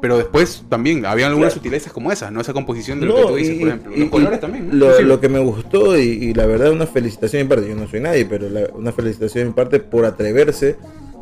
[0.00, 2.40] Pero después también había algunas sutilezas como esas, ¿no?
[2.40, 3.92] Esa composición de lo No, que tú dices, y- por ejemplo.
[3.96, 4.74] Los colores también, ¿no?
[4.74, 5.02] Lo, Sí.
[5.04, 8.00] lo que me gustó y, y la verdad una felicitación en parte, yo no soy
[8.00, 10.71] nadie, pero la- una felicitación en parte por atreverse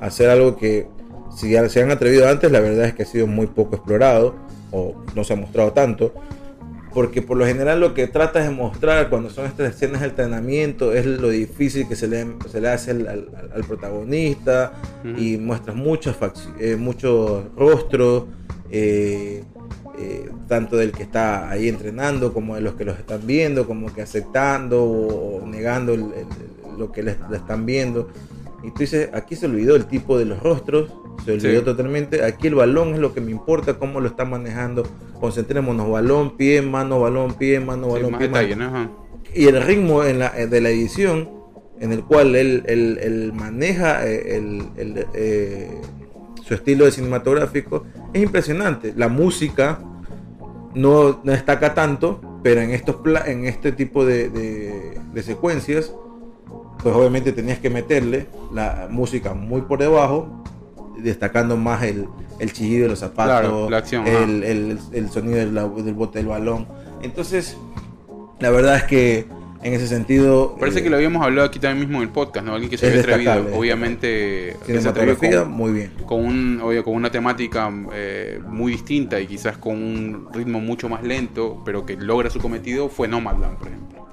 [0.00, 0.86] a hacer algo que
[1.36, 4.34] si ya se han atrevido antes, la verdad es que ha sido muy poco explorado
[4.72, 6.12] o no se ha mostrado tanto.
[6.92, 10.92] Porque por lo general lo que tratas de mostrar cuando son estas escenas de entrenamiento
[10.92, 14.72] es lo difícil que se le, se le hace al, al- al protagonista
[15.16, 16.16] y muestras muchos,
[16.58, 18.24] eh, muchos rostros,
[18.72, 19.44] eh,
[20.00, 23.92] eh, tanto del que está ahí entrenando como de los que los están viendo, como
[23.94, 28.08] que aceptando o, o negando el- el- lo que le, le están viendo.
[28.62, 30.92] Y tú dices, aquí se olvidó el tipo de los rostros,
[31.24, 31.64] se olvidó Sí.
[31.64, 32.22] totalmente.
[32.24, 34.82] Aquí el balón es lo que me importa, cómo lo está manejando.
[35.18, 38.28] Concentrémonos, balón, pie, mano, balón, pie, mano, Sí, balón, pie.
[39.34, 41.30] Y el ritmo en la, eh, de la edición,
[41.80, 45.80] en el cual él, él- él maneja eh, el- el, eh,
[46.44, 48.92] su estilo de cinematográfico, es impresionante.
[48.96, 49.80] La música
[50.74, 52.96] no, destaca tanto, pero en, estos
[53.26, 55.94] en este tipo de, de- de secuencias,
[56.82, 60.42] pues obviamente tenías que meterle la música muy por debajo,
[60.98, 62.06] destacando más el,
[62.38, 66.18] el chillido de los zapatos, Claro, la acción, el, el- el sonido del, del bote
[66.18, 66.66] del balón.
[67.02, 67.56] Entonces,
[68.38, 69.26] la verdad es que
[69.62, 70.56] en ese sentido...
[70.58, 72.54] Parece eh, que lo habíamos hablado aquí también mismo en el podcast, ¿no?
[72.54, 75.92] Alguien que se había atrevido, obviamente, que se atrevió cinematografía, con, muy bien.
[76.06, 80.88] con, un, oye, con una temática eh, muy distinta y quizás con un ritmo mucho
[80.88, 84.06] más lento, pero que logra su cometido, fue Nomadland, por ejemplo.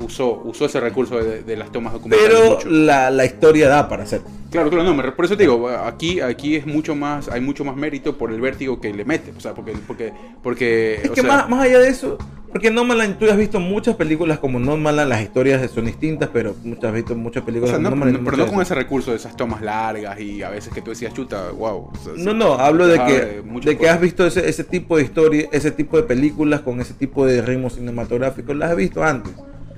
[0.00, 2.68] Usó, usó ese recurso de, de las tomas documentales Pero mucho.
[2.68, 4.20] la, la historia da para hacer.
[4.50, 7.64] Claro, claro, no, me- por eso te digo, aquí, aquí es mucho más, hay mucho
[7.64, 11.14] más mérito por el vértigo que le mete, o sea, porque, porque, porque, Es o
[11.14, 12.16] que sea, más, más allá de eso,
[12.52, 16.84] porque Nomadland, tú has visto muchas películas como Nomadland, las historias son distintas, pero muchas
[16.84, 19.36] has visto muchas o películas sea, no, como pero, no con ese recurso de esas
[19.36, 21.90] tomas largas y a veces que tú decías, chuta, wow.
[21.92, 25.02] o sea, No, no, hablo de que, de que has visto ese, ese tipo de
[25.02, 29.34] historia, ese tipo de películas con ese tipo de ritmo cinematográfico, las has visto antes.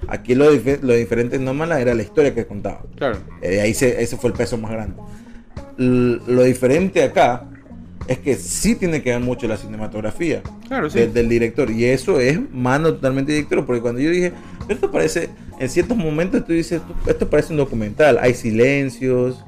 [0.08, 1.46] Aquí lo, dif- lo diferente en
[1.80, 2.82] era la historia que contaba.
[2.96, 3.18] Claro.
[3.42, 4.96] Eh, ahí se, ese fue el peso más grande.
[5.78, 7.44] L- lo diferente acá
[8.06, 10.98] es que sí tiene que ver mucho la cinematografía Claro, sí.
[11.00, 11.70] de- del director.
[11.70, 13.66] Y eso es mano totalmente director.
[13.66, 14.32] Porque cuando yo dije,
[14.68, 15.28] esto parece,
[15.60, 18.18] en ciertos momentos tú dices, esto parece un documental.
[18.20, 19.44] Hay silencios.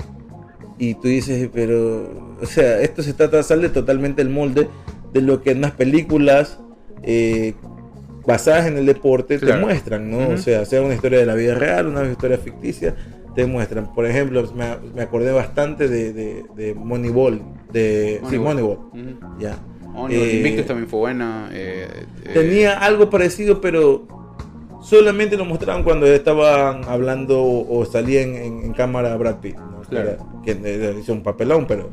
[0.78, 4.68] Y tú dices, pero, o sea, esto se trata, sale totalmente el molde
[5.12, 6.58] de lo que en las películas
[7.02, 7.54] eh,
[8.30, 9.60] basadas en el deporte Claro.
[9.60, 10.28] te muestran, ¿no?
[10.30, 12.94] O sea, sea una historia de la vida real, una historia ficticia,
[13.34, 13.92] te muestran.
[13.94, 14.64] Por ejemplo, me,
[14.94, 17.40] me acordé bastante de, de, de Moneyball,
[17.72, 18.78] de, sí, Moneyball,
[19.38, 19.56] ya.
[19.82, 21.48] Moneyball, Eh, Invictus también fue buena.
[21.52, 21.86] eh,
[22.24, 24.06] eh, Tenía algo parecido, pero
[24.82, 29.80] solamente lo mostraban cuando estaban hablando o, o salía en, en- cámara Brad Pitt, ¿no?
[29.88, 30.16] Claro.
[30.44, 30.60] que, era-
[30.94, 31.90] que hizo un papelón, pero,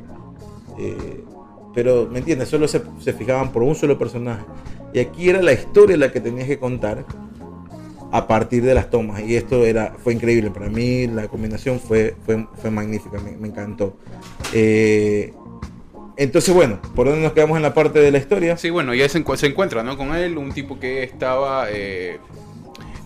[1.74, 4.44] pero me entiendes, solo se, se fijaban por un solo personaje.
[4.98, 7.06] Y aquí era la historia la que tenías que contar
[8.12, 9.22] a partir de las tomas.
[9.22, 10.50] Y esto era, fue increíble.
[10.50, 13.96] Para mí la combinación fue, fue, fue magnífica, me, encantó.
[14.54, 15.36] Eh,
[16.16, 18.58] entonces, bueno, ¿por dónde nos quedamos en la parte de la historia?
[18.58, 19.98] Sí, bueno, ya se, se encuentra ¿no?
[19.98, 22.18] con él, un tipo que estaba eh,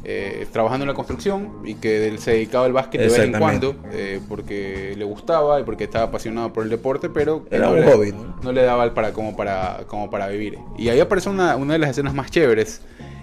[0.04, 3.76] eh, trabajando en la construcción y que se dedicaba al básquet de vez en cuando
[3.92, 7.82] eh, porque le gustaba y porque estaba apasionado por el deporte, pero Era no un
[7.82, 8.36] le, hobby, ¿no?
[8.42, 10.58] no le daba para, como, para, como para vivir.
[10.78, 12.82] Y ahí aparece una, una de las escenas más chéveres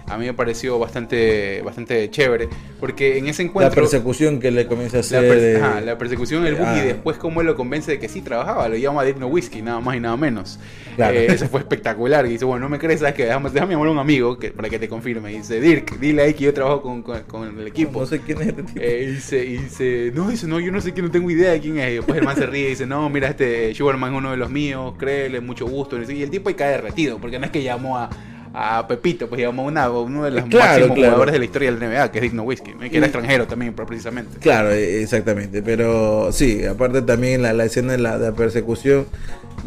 [0.09, 3.75] a mí me pareció bastante, bastante chévere, porque en ese La encuentro...
[3.81, 5.27] persecución que le comienza a La, hacer.
[5.29, 6.81] per- de- ajá, la persecución del buggy Ah.
[6.83, 9.79] y después cómo él lo convence de que sí trabajaba, lo llama Dirk Nowitzki, nada
[9.79, 10.59] más y nada menos.
[10.95, 11.17] Claro.
[11.17, 12.25] Eh, eso fue espectacular.
[12.25, 13.25] Y dice, bueno, no me crees, ¿sabes qué?
[13.25, 15.31] Déjame, déjame llamar a un amigo que, para que te confirme.
[15.31, 17.99] Y dice, Dirk, dile ahí que yo trabajo con, con- con el equipo.
[18.01, 18.79] No sé quién es este tipo.
[18.81, 21.51] Eh, y dice, y dice, no, dice, no, yo no sé quién, no tengo idea
[21.51, 21.91] de quién es.
[21.91, 24.37] Y después el man se ríe y dice, no, mira, este Sugarman es uno de
[24.37, 25.97] los míos, créele, mucho gusto.
[26.01, 28.09] Y el tipo ahí cae derretido, porque no es que llamó a,
[28.53, 31.11] a Pepito, pues una- uno de los Claro, máximos claro.
[31.11, 33.87] jugadores de la historia del NBA, que es Dick Nowitzki, que era extranjero también, pero
[33.87, 34.37] precisamente.
[34.39, 35.61] Claro, eh, exactamente.
[35.61, 39.05] Pero sí, aparte también la, la escena de la, de la persecución,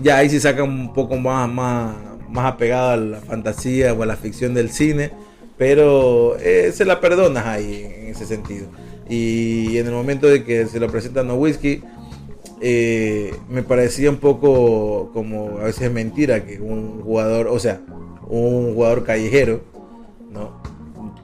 [0.02, 1.94] ya ahí sí saca un poco más, más,
[2.28, 5.10] más apegado a la fantasía o a la ficción del cine,
[5.58, 8.66] pero eh, se la perdonas ahí en ese sentido.
[9.08, 11.82] Y en el momento de que se lo presentan a Whisky,
[12.62, 17.80] eh, me parecía un poco como a veces mentira que un jugador, o sea,
[18.28, 19.60] un jugador callejero,
[20.32, 20.62] ¿no?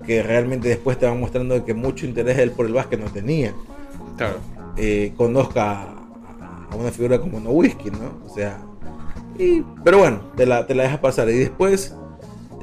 [0.05, 3.53] que realmente después te van mostrando que mucho interés él por el básquet no tenía
[4.17, 4.37] Claro.
[4.77, 8.19] eh, conozca a, una figura como Nowitzki, ¿no?
[8.27, 8.59] O sea,
[9.39, 11.29] y- pero bueno, te la, te la dejas pasar.
[11.29, 11.95] Y después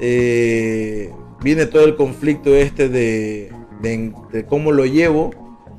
[0.01, 1.11] eh,
[1.43, 5.31] viene todo el conflicto este de, de- de cómo lo llevo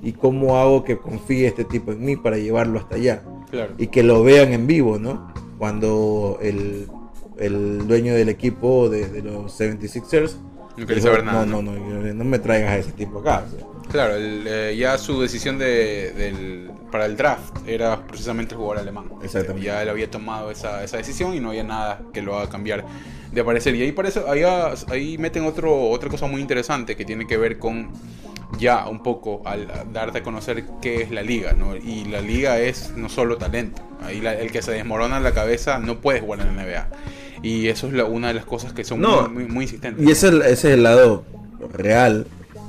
[0.02, 3.22] y cómo hago que confíe este tipo en mí para llevarlo hasta allá.
[3.50, 3.74] Claro.
[3.78, 5.32] Y que lo vean en vivo, ¿no?
[5.58, 6.86] Cuando el,
[7.38, 10.36] el dueño del equipo de, de los 76ers...
[10.76, 13.44] No quiere dijo, saber nada, No, no, no, no me traigas a ese tipo acá.
[13.46, 13.66] o sea.
[13.90, 18.82] Claro, el, eh, ya su decisión de, del- para el draft era precisamente el jugador
[18.82, 19.06] alemán.
[19.22, 19.66] Exactamente.
[19.66, 22.84] Ya él había tomado esa, esa decisión y no había nada que lo haga cambiar
[23.32, 23.74] de parecer.
[23.74, 24.42] Y ahí parece, ahí,
[24.90, 27.90] ahí meten otro, otra cosa muy interesante que tiene que ver con
[28.58, 31.76] ya un poco al darte a conocer qué es la liga, ¿no?
[31.76, 33.82] Y la liga es no solo talento.
[34.02, 36.88] Ahí la- el que se desmorona la cabeza no puede jugar en la NBA.
[37.42, 40.04] Y eso es la- una de las cosas que son No, muy, muy, muy insistentes.
[40.06, 41.24] Y ese es el lado
[41.72, 42.26] real.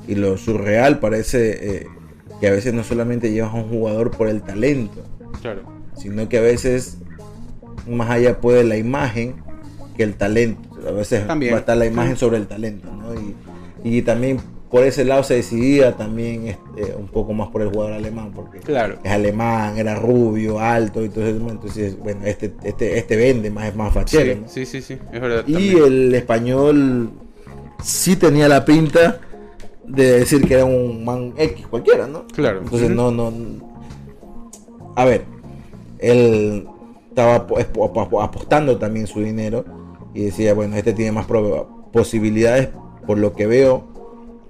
[0.08, 1.88] Y lo surreal parece eh,
[2.40, 5.04] que a veces no solamente llevas a un jugador por el talento,
[5.42, 5.62] Claro.
[5.98, 6.98] sino que a veces
[7.88, 9.36] más allá puede la imagen
[9.96, 10.62] que el talento.
[10.88, 11.54] A veces También.
[11.54, 12.20] va a estar la imagen Sí.
[12.20, 12.88] sobre el talento.
[12.92, 13.14] ¿no?
[13.16, 14.38] Y, y también
[14.70, 18.60] por ese lado se decidía también este, un poco más por el jugador alemán, porque
[18.60, 19.00] Claro.
[19.04, 23.76] es alemán, era rubio, alto, y entonces, entonces bueno, este, este, este vende más, es
[23.76, 24.34] más fachero.
[24.34, 24.48] Sí, ¿no?
[24.50, 25.44] sí, sí, sí, es verdad.
[25.48, 25.84] Y también.
[25.86, 27.12] el español
[27.84, 29.22] sí tenía la pinta
[29.88, 32.26] de decir que era un man X cualquiera, ¿no?
[32.28, 32.60] Claro.
[32.62, 33.32] Entonces no, no.
[34.96, 35.24] A ver,
[36.00, 36.68] él
[37.10, 39.64] estaba apo- apo- apo- apostando también su dinero
[40.14, 41.26] y decía, bueno, este tiene más
[41.92, 42.70] posibilidades
[43.06, 43.84] por lo que veo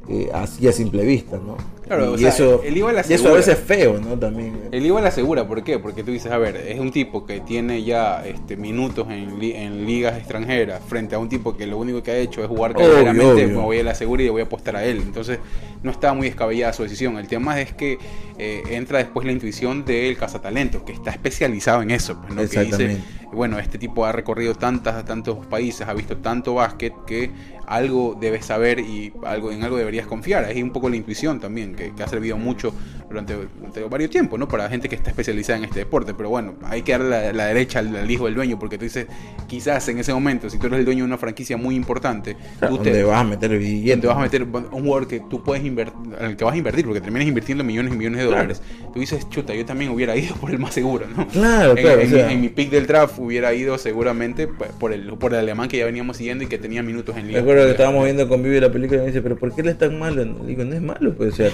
[0.10, 1.56] eh, así a simple vista, ¿no?
[1.88, 4.00] Claro, y o sea, eso, él iba a la y eso a veces es feo,
[4.00, 4.18] ¿no?
[4.20, 4.58] También.
[4.72, 5.80] El IVA la asegura, ¿por qué?
[5.80, 9.54] Porque tú dices, a ver, es un tipo que tiene ya este, minutos en, li-
[9.54, 12.74] en ligas extranjeras frente a un tipo que lo único que ha hecho es jugar
[12.76, 13.48] obvio.
[13.48, 14.98] me voy a la segura y voy a apostar a él.
[14.98, 15.40] Entonces,
[15.84, 17.18] no estaba muy descabellada su decisión.
[17.18, 17.98] El tema es que
[18.38, 22.20] eh, entra después la intuición del cazatalentos, que está especializado en eso.
[22.22, 22.42] pues, ¿no?
[22.42, 23.02] Que dice, Exactamente.
[23.32, 27.32] bueno, este tipo ha recorrido tantas, tantos países, ha visto tanto básquet que
[27.68, 30.50] algo debes saber y algo en algo deberías confiar.
[30.50, 32.74] Es un poco la intuición también, que, ha servido mucho
[33.10, 34.48] durante, durante varios tiempos, ¿no?
[34.48, 36.14] Para gente que está especializada en este deporte.
[36.14, 38.84] Pero bueno, hay que darle la, la derecha al, al hijo del dueño, porque tú
[38.86, 39.08] dices,
[39.48, 42.76] quizás en ese momento, si tú eres el dueño de una franquicia muy importante, tú
[42.78, 44.02] donde te, vas a meter billetes.
[44.02, 46.86] te vas a meter un jugador que tú puedes invertir, al que vas a invertir,
[46.86, 48.42] porque terminas invirtiendo millones y millones de Claro.
[48.44, 48.62] dólares.
[48.94, 51.28] Tú dices, chuta, yo también hubiera ido por el más seguro, ¿no?
[51.28, 54.48] Claro, En, claro, en o sea- mi, en mi pick del draft hubiera ido seguramente
[54.48, 57.40] por el, por el alemán que ya veníamos siguiendo y que tenía minutos en liga.
[57.40, 59.70] Recuerdo que estábamos viendo con Vivi la película y me dice, pero ¿por qué él
[59.70, 60.24] es tan malo?
[60.46, 61.50] Digo, no es malo, pues, o sea,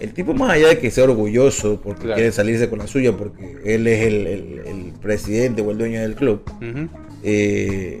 [0.00, 2.14] el tipo más allá de que sea orgulloso porque Claro.
[2.16, 6.00] quiere salirse con la suya, porque él es el, el- el presidente o el dueño
[6.00, 6.42] del club,
[7.22, 8.00] eh,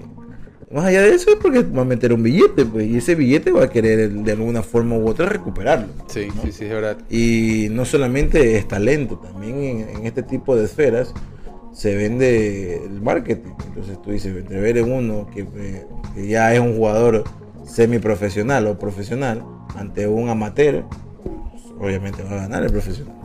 [0.72, 3.50] más allá de eso es porque va a meter un billete, pues, y ese billete
[3.50, 5.88] va a querer de alguna forma u otra recuperarlo.
[6.06, 6.96] Sí, sí, sí, es verdad.
[7.10, 11.12] Y no solamente es talento, también en, en este tipo de esferas
[11.72, 13.50] se vende el marketing.
[13.66, 15.84] Entonces tú dices, entre ver en uno que, eh,
[16.14, 17.24] que ya es un jugador
[17.66, 19.42] semiprofesional o profesional
[19.76, 20.84] ante un amateur,
[21.80, 23.16] obviamente va a ganar el profesional.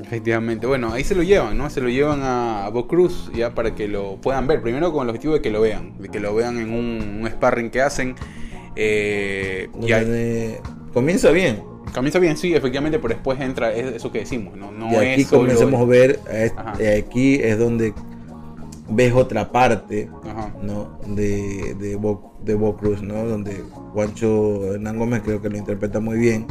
[0.00, 0.66] Efectivamente.
[0.66, 1.68] Bueno, ahí se lo llevan, ¿no?
[1.70, 4.62] Se lo llevan a Bo Cruz ya para que lo puedan ver.
[4.62, 7.28] Primero con el objetivo de que lo vean, de que lo vean en un, un
[7.28, 8.14] sparring que hacen.
[8.76, 9.92] Eh, y
[10.92, 11.62] comienza bien.
[11.94, 14.70] comienza bien, sí, efectivamente, pero después entra es- eso que decimos, ¿no?
[14.72, 16.20] No y aquí es a ver,
[16.98, 17.92] aquí es donde
[18.88, 20.54] ves otra parte Ajá.
[20.62, 20.98] ¿no?
[21.06, 23.24] de, de, Bo, de Bo Cruz, ¿no?
[23.26, 26.46] donde Juancho Hernán Gómez creo que lo interpreta muy bien,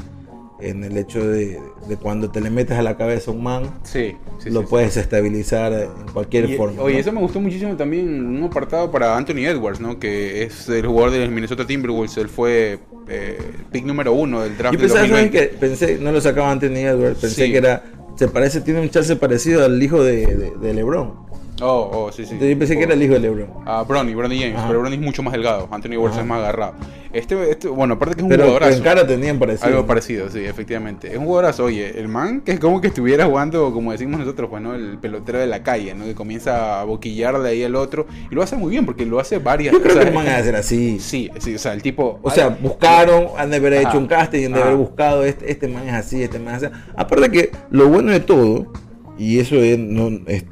[0.61, 1.59] en el hecho de,
[1.89, 4.67] de cuando te le metes a la cabeza a un man, Sí, sí, lo sí,
[4.69, 6.81] puedes estabilizar en cualquier Y- forma.
[6.81, 6.99] Oye, ¿no?
[7.01, 9.99] eso me gustó muchísimo también un apartado para Anthony Edwards, ¿no?
[9.99, 12.17] Que es el jugador de los Minnesota Timberwolves.
[12.17, 13.37] Él fue eh,
[13.71, 15.49] pick número uno del draft Yo del pensaba, ¿sabes 2020.
[15.51, 15.57] qué?
[15.57, 17.83] Pensé, no lo sacaba Anthony Edwards, pensé que era,
[18.15, 21.30] se parece, tiene un chance parecido al hijo de, de, de LeBron.
[21.61, 22.37] Oh, oh, sí, sí.
[22.39, 23.47] Yo pensé que era el hijo de LeBron.
[23.65, 24.67] A Bronny, Bronny James, Ajá.
[24.67, 25.67] pero Bronny es mucho más delgado.
[25.71, 26.21] Anthony Edwards Ajá.
[26.21, 26.73] es más agarrado.
[27.13, 28.77] Este, este, bueno, aparte que es un Pero, pero jugadorazo.
[28.77, 29.67] en cara tenían parecido.
[29.67, 31.11] Algo parecido, sí, efectivamente.
[31.11, 34.49] Es un jugadorazo, oye, el man que es como que estuviera jugando, como decimos nosotros,
[34.49, 34.73] pues, ¿no?
[34.73, 36.05] El pelotero de la calle, ¿no?
[36.05, 38.07] Que comienza a boquillarle ahí al otro.
[38.31, 40.27] Y lo hace muy bien, porque lo hace varias Yo creo o sea, que van
[40.27, 40.99] a ser así.
[40.99, 42.19] Sí, sí, o sea, el tipo...
[42.23, 43.89] O sea, buscaron, han de haber Ajá.
[43.89, 44.67] hecho un casting, han de Ajá.
[44.69, 46.73] haber buscado, este, este man es así, este man es así.
[46.95, 48.71] Aparte que lo bueno de todo,
[49.17, 50.45] y eso es, no, es-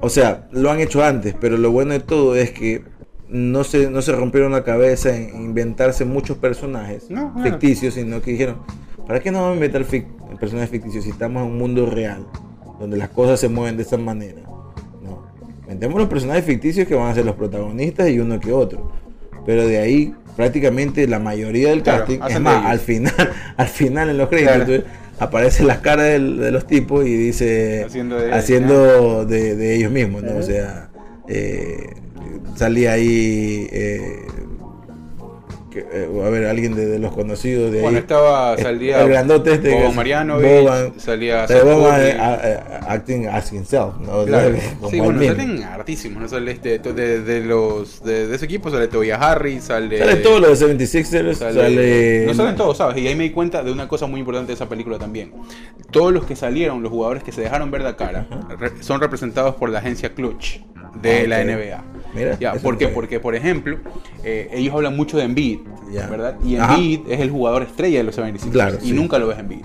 [0.00, 2.84] o sea, lo han hecho antes, pero lo bueno de todo es que
[3.28, 8.30] no se, no se rompieron la cabeza en inventarse muchos personajes No, ficticios, sino que
[8.32, 8.58] dijeron,
[9.06, 10.06] ¿para qué no vamos a inventar fic-
[10.38, 12.26] personajes ficticios si estamos en un mundo real,
[12.78, 14.42] donde las cosas se mueven de esa manera?
[15.02, 15.26] No.
[15.62, 18.92] Inventemos los personajes ficticios que van a ser los protagonistas y uno que otro.
[19.44, 22.70] Pero de ahí prácticamente la mayoría del Claro, casting, es más, ellos.
[22.70, 23.14] al final,
[23.56, 24.82] al final en los créditos, Claro.
[25.16, 29.74] Entonces, aparecen las caras del- de los tipos y dice Haciendo de- haciendo de, de
[29.76, 30.36] ellos mismos, ¿no?
[30.36, 30.88] O sea,
[31.28, 31.90] eh,
[32.54, 34.18] salía ahí eh,
[35.84, 38.02] que, eh, a ver, alguien de, de los conocidos de Bueno, ahí.
[38.02, 43.94] estaba, Eh, salía el grandote este Boban Boban- salía Boban, eh, a- acting as himself,
[44.00, 44.18] ¿no?
[44.18, 44.56] O sea, Claro.
[44.78, 45.36] como Sí, bueno, mismo.
[45.36, 46.28] salen hartísimos, ¿no?
[46.28, 49.98] Sale este, de, de los, de, de ese equipo sale Tobias Harris, sale...
[49.98, 52.24] Sale todo lo de 76ers, sale- sale...
[52.26, 52.96] No salen todos, ¿sabes?
[52.98, 55.32] Y ahí me di cuenta de una cosa muy importante de esa película también.
[55.90, 58.26] Todos los que salieron, los jugadores que se dejaron ver la cara,
[58.58, 60.60] re- son representados por la agencia Clutch
[61.02, 61.40] de Ah, la.
[61.44, 61.84] NBA.
[62.16, 62.84] Mira, Ya, eso ¿por no qué?
[62.86, 62.94] sabía.
[62.94, 63.78] Porque, por ejemplo,
[64.24, 65.60] eh, ellos hablan mucho de Embiid,
[65.92, 66.06] Ya.
[66.08, 66.36] ¿verdad?
[66.44, 66.74] Y Ajá.
[66.74, 68.50] Embiid es el jugador estrella de los 76ers.
[68.50, 68.92] Claro, y sí.
[68.92, 69.64] nunca lo ves en Embiid.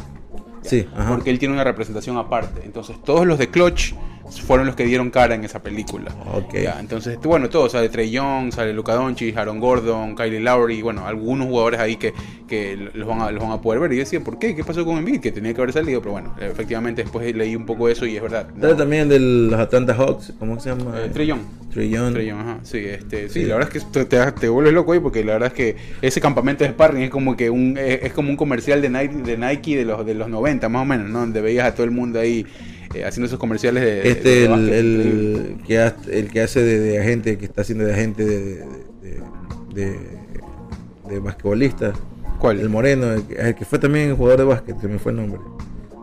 [0.61, 1.09] Sí, ajá.
[1.15, 2.61] Porque él tiene una representación aparte.
[2.65, 3.93] Entonces, todos los de Clutch
[4.39, 6.11] fueron los que dieron cara en esa película.
[6.33, 6.55] Ok.
[6.63, 11.05] Ya, entonces, bueno, todos, sale Trey Young, sale Luka Doncic, Aaron Gordon, Kylie Lowry, bueno,
[11.05, 12.13] algunos jugadores ahí que,
[12.47, 13.91] que los, van a, los van a poder ver.
[13.93, 14.55] Y yo decía, ¿por qué?
[14.55, 15.19] ¿Qué pasó con Embiid?
[15.19, 18.21] Que tenía que haber salido, pero bueno, efectivamente después leí un poco eso y es
[18.21, 18.47] verdad.
[18.59, 20.93] Sale también de los Atlanta Hawks, ¿cómo se llama?
[20.99, 21.41] Eh, Trey Young.
[21.71, 22.13] Trey Young.
[22.13, 22.59] Trey Young, ajá.
[22.63, 23.45] Sí, este, sí, Sí.
[23.45, 25.75] la verdad es que te, te, te vuelves loco ahí porque la verdad es que
[26.01, 29.15] ese campamento de sparring es como que un es, es como un comercial de Nike
[29.23, 31.19] de Nike de los de los 90 más o menos, ¿no?
[31.19, 32.45] Donde veías a todo el mundo ahí
[32.93, 36.99] eh, haciendo esos comerciales de, Este, de el, que hace, el que hace de, de
[36.99, 38.65] agente, que está haciendo de agente de,
[39.73, 41.93] de, basquetbolista.
[42.39, 42.59] ¿Cuál?
[42.59, 45.17] El moreno, el, que- el que fue también jugador de básquet, se me fue el
[45.17, 45.39] nombre.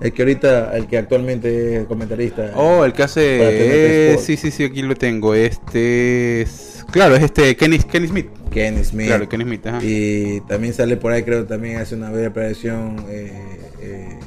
[0.00, 2.52] El que ahorita, el que actualmente es comentarista.
[2.54, 4.12] Oh, el que hace.
[4.12, 5.34] Eh, sí, sí, sí, aquí lo tengo.
[5.34, 6.84] Este es.
[6.92, 8.26] Claro, es este Kenny, Kenny Smith.
[8.52, 9.08] Kenny Smith.
[9.08, 9.80] Claro, Kenny Smith, ajá.
[9.82, 13.04] Y también sale por ahí, creo, también hace una breve aparición.
[13.08, 13.32] Eh,
[13.82, 14.17] eh,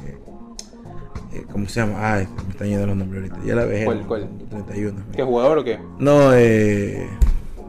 [1.34, 2.12] eh, ¿Cómo se llama?
[2.14, 3.46] Ay, me están yendo los nombres ahorita.
[3.46, 3.84] Ya la vejé.
[3.84, 4.28] ¿Cuál, cuál?
[4.50, 5.02] 31.
[5.16, 5.78] ¿Qué jugador o qué?
[5.98, 7.06] No, eh,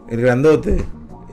[0.10, 0.84] el grandote.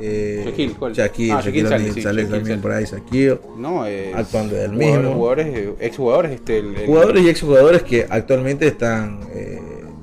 [0.03, 0.93] Eh, Shaquille, ¿cuál?
[0.95, 2.63] Shaquille, Ah, Shaquille Shaquille sale, O'Neal sí, sale Shaquille también sale.
[2.63, 3.39] por ahí, Shaquille.
[3.59, 4.15] No, es.
[4.15, 5.13] Actuando del mismo.
[5.15, 6.59] Jugadores, eh, exjugadores, este.
[6.59, 9.21] El, el- Jugadores y exjugadores que actualmente están.
[9.35, 9.61] eh,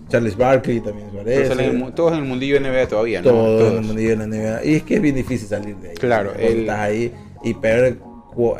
[0.09, 1.51] Charles Barkley también pero parece.
[1.51, 3.29] en el todos en el mundillo NBA todavía, ¿no?
[3.29, 3.71] todo Todos.
[3.73, 4.63] en el mundillo de la NBA.
[4.65, 5.95] Y es que es bien difícil salir de ahí.
[5.95, 7.11] Claro, el- estás ahí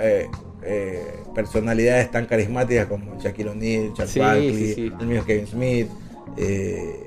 [0.02, 0.28] eh,
[0.64, 1.02] eh,
[1.38, 4.92] personalidades tan carismáticas como Shaquille O'Neal, Charles Sí, Barkley, sí, sí.
[5.00, 5.88] el mismo Kevin Smith.
[6.36, 7.04] eh,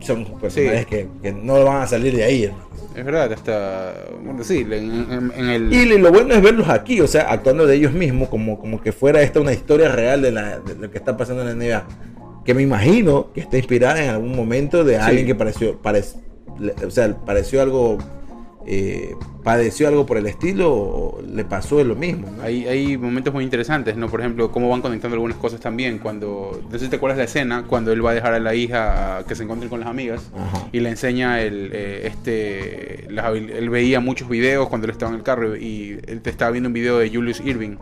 [0.00, 2.64] son personajes que, que no van a salir de ahí, hermano.
[2.96, 3.94] Es verdad, hasta.
[4.22, 4.72] Bueno, sí, en,
[5.12, 5.72] en- en el.
[5.72, 8.92] Y lo bueno es verlos aquí, o sea, actuando de ellos mismos, como, como que
[8.92, 11.86] fuera esta una historia real de, la, de lo que está pasando en la NBA.
[12.44, 15.78] Que me imagino que está inspirada en algún momento de alguien que pareció,
[16.84, 17.98] o sea, pareció algo,
[18.66, 22.28] eh, padeció algo por el estilo o le pasó lo mismo.
[22.36, 22.42] ¿no?
[22.42, 24.08] Hay, hay momentos muy interesantes, ¿no?
[24.08, 25.98] Por ejemplo, cómo van conectando algunas cosas también.
[25.98, 28.54] Cuando, no sé si te acuerdas la escena, cuando él va a dejar a la
[28.54, 30.68] hija a que se encuentren con las amigas Ajá.
[30.72, 35.18] y le enseña el, eh, este, las él veía muchos videos cuando él estaba en
[35.18, 37.76] el carro y él te estaba viendo un video de Julius Irving.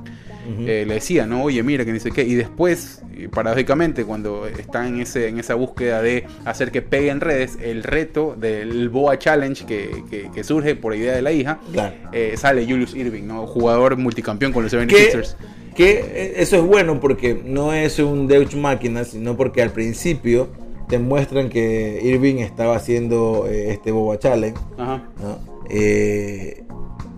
[0.67, 2.23] Eh, le decía, no, oye, mira, que sé qué.
[2.25, 7.11] Y después, y paradójicamente, cuando está en, ese, en esa búsqueda de hacer que pegue
[7.11, 11.33] en redes, el reto del Boa Challenge que, que- que surge por idea de la
[11.33, 11.95] hija, Claro.
[12.13, 13.47] eh, sale Julius Irving, ¿no?
[13.47, 15.37] Jugador multicampeón con los Que, 76ers.
[15.75, 20.49] que eh, eso es bueno porque no es un Deus máquina, sino porque al principio
[20.89, 24.59] te muestran que Irving estaba haciendo eh, este Boba Challenge.
[24.79, 25.05] Ajá.
[25.23, 25.39] ¿no?
[25.71, 26.65] Eh,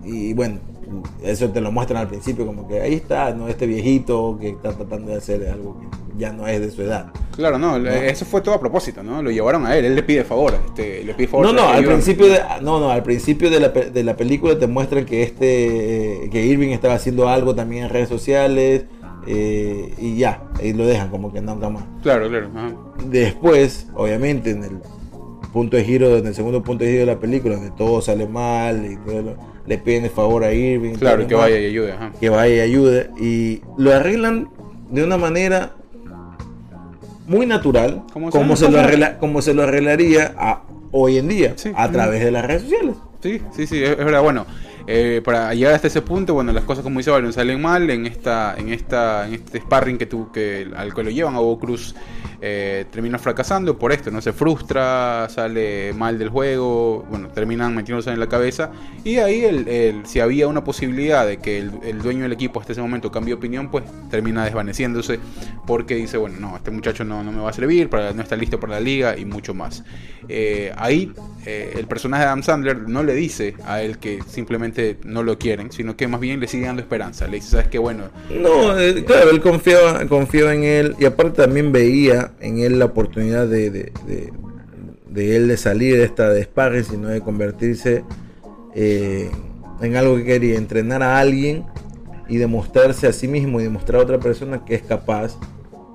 [0.05, 0.59] y bueno,
[1.23, 3.47] eso te lo muestran al principio, como que ahí está, ¿no?
[3.47, 5.87] Este viejito que está tratando de hacer algo que
[6.19, 7.11] ya no es de su edad.
[7.35, 9.23] Claro, no, eso fue todo a propósito, ¿no?
[9.23, 11.47] Lo llevaron a él, él le pide favor, este, le pide favor.
[11.47, 14.67] No, no, al principio de, no, no, al principio de la, de la película te
[14.67, 18.85] muestran que este, que Irving estaba haciendo algo también en redes sociales
[19.25, 21.83] eh, y ya, ahí lo dejan como que nunca más.
[22.03, 22.49] Claro, claro.
[22.55, 22.71] ajá.
[23.07, 24.77] Después, obviamente, en el
[25.51, 28.27] punto de giro, en el segundo punto de giro de la película, donde todo sale
[28.27, 30.93] mal y todo lo- le piden el favor a Irving.
[30.95, 32.11] Claro, que vaya y ayude, ajá.
[32.19, 34.49] que vaya y ayude y lo arreglan
[34.89, 35.71] de una manera
[37.27, 41.53] muy natural Como como, se- lo arregla- como se lo arreglaría a- hoy en día
[41.55, 42.95] Sí, a través de las redes sociales.
[43.21, 44.21] Sí, sí, sí, es verdad.
[44.21, 44.45] Bueno,
[44.85, 48.05] eh, para llegar hasta ese punto, bueno, las cosas como dice Byron salen mal en
[48.05, 51.35] esta, en esta, en este sparring que tú, que al que lo llevan.
[51.35, 51.95] A Bobo Cruz
[52.41, 58.11] eh, termina fracasando por esto, no se frustra, sale mal del juego, bueno, terminan metiéndose
[58.11, 58.71] en la cabeza.
[59.05, 62.81] Y ahí el, si había una posibilidad de que el, dueño del equipo hasta ese
[62.81, 65.19] momento cambie opinión, pues termina desvaneciéndose
[65.65, 68.59] porque dice, bueno, no, este muchacho no, no me va a servir, no está listo
[68.59, 69.85] para la liga y mucho más.
[70.27, 71.13] Eh, ahí
[71.45, 74.72] el personaje de Adam Sandler no le dice a él que simplemente
[75.03, 77.27] no lo quieren, sino que más bien le sigue dando esperanza.
[77.27, 81.71] Le dice, sabes que bueno, No, eh, claro, él confiaba, en él y aparte también
[81.71, 87.07] veía en él la oportunidad de, de, él de salir de esta de sparring, sino
[87.07, 88.03] de convertirse
[88.75, 89.29] eh,
[89.81, 91.65] en algo que quería, entrenar a alguien
[92.27, 95.37] y demostrarse a sí mismo y demostrar a otra persona que es capaz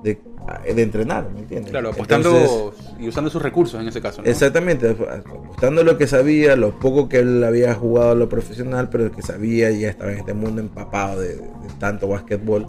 [0.03, 0.19] de,
[0.63, 1.71] de entrenar, ¿me entiendes?
[1.71, 4.21] claro, apostando Entonces, y usando sus recursos en ese caso.
[4.21, 4.29] ¿no?
[4.29, 9.11] Exactamente, apostando lo que sabía, lo poco que él había jugado a lo profesional, pero
[9.11, 11.43] que sabía y ya estaba en este mundo empapado de, de
[11.79, 12.65] tanto básquetbol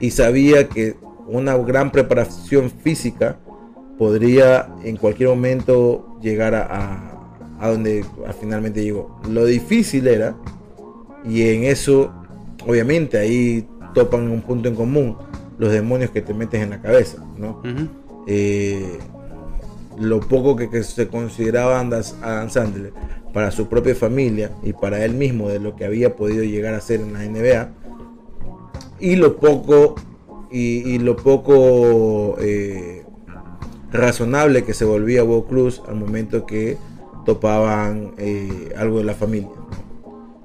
[0.00, 0.96] y sabía que
[1.26, 3.36] una gran preparación física
[3.98, 7.14] podría en cualquier momento llegar a, a-
[7.60, 8.04] a donde
[8.40, 9.20] finalmente llegó.
[9.28, 10.36] Lo difícil era,
[11.24, 12.12] y en eso
[12.64, 15.16] obviamente ahí topan un punto en común,
[15.58, 17.60] los demonios que te metes en la cabeza, ¿no?
[18.26, 18.98] Eh,
[19.98, 22.92] lo poco que, que se consideraba Andas- Adam Sandler
[23.32, 26.80] para su propia familia y para él mismo de lo que había podido llegar a
[26.80, 27.68] ser en la NBA
[29.00, 29.96] y lo poco
[30.50, 33.04] y, y lo poco eh,
[33.92, 36.76] razonable que se volvía Bo Cruz al momento que
[37.24, 39.50] topaban eh, algo de la familia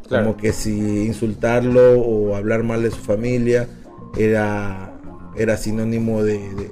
[0.08, 0.26] Claro.
[0.26, 3.68] como que si insultarlo o hablar mal de su familia
[4.18, 4.93] era,
[5.36, 6.72] era sinónimo de, de-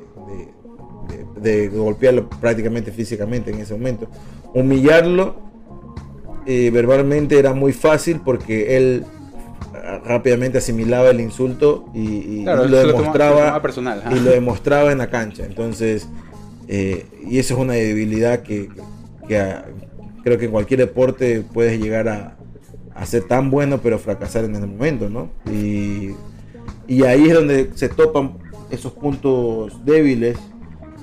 [1.08, 4.08] de- de- de golpearlo prácticamente físicamente en ese momento.
[4.54, 5.36] Humillarlo
[6.46, 9.06] eh, verbalmente era muy fácil porque él
[9.76, 14.92] ah, rápidamente asimilaba el insulto y, y Claro, lo demostraba lo personal, y lo demostraba
[14.92, 15.46] en la cancha.
[15.46, 16.08] Entonces,
[16.68, 18.70] eh, y eso es una debilidad que,
[19.28, 19.66] que a-
[20.24, 22.38] creo que en cualquier deporte puedes llegar a,
[22.94, 25.30] a ser tan bueno pero fracasar en el momento, ¿no?
[25.52, 26.12] Y,
[26.88, 28.34] y ahí es donde se topan
[28.72, 30.38] esos puntos débiles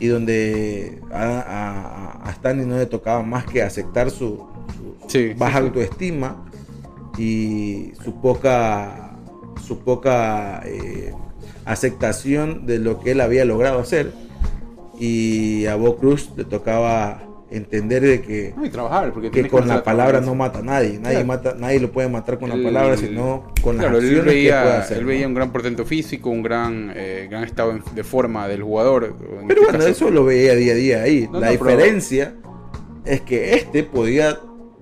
[0.00, 4.46] y donde a, a, a Stanley no le tocaba más que aceptar su,
[4.76, 6.44] su Sí, baja sí, autoestima
[7.16, 9.08] y su poca
[9.66, 11.12] su poca eh,
[11.64, 14.12] aceptación de lo que él había logrado hacer.
[14.98, 19.48] Y a Bo Cruz le tocaba entender de que, No, y trabajar, porque que que
[19.48, 21.26] con conocer la palabra no mata a nadie nadie Claro.
[21.26, 24.24] mata nadie lo puede matar con la palabra sino con las claro, él acciones que
[24.24, 25.08] puede veía, hacer él ¿no?
[25.08, 29.14] veía un gran portento físico, un gran, eh, gran estado de forma del jugador.
[29.18, 29.88] Pero este bueno, caso.
[29.88, 31.28] eso lo veía día a día ahí.
[31.32, 32.34] No, la no, pero- diferencia
[33.06, 34.38] es que este podía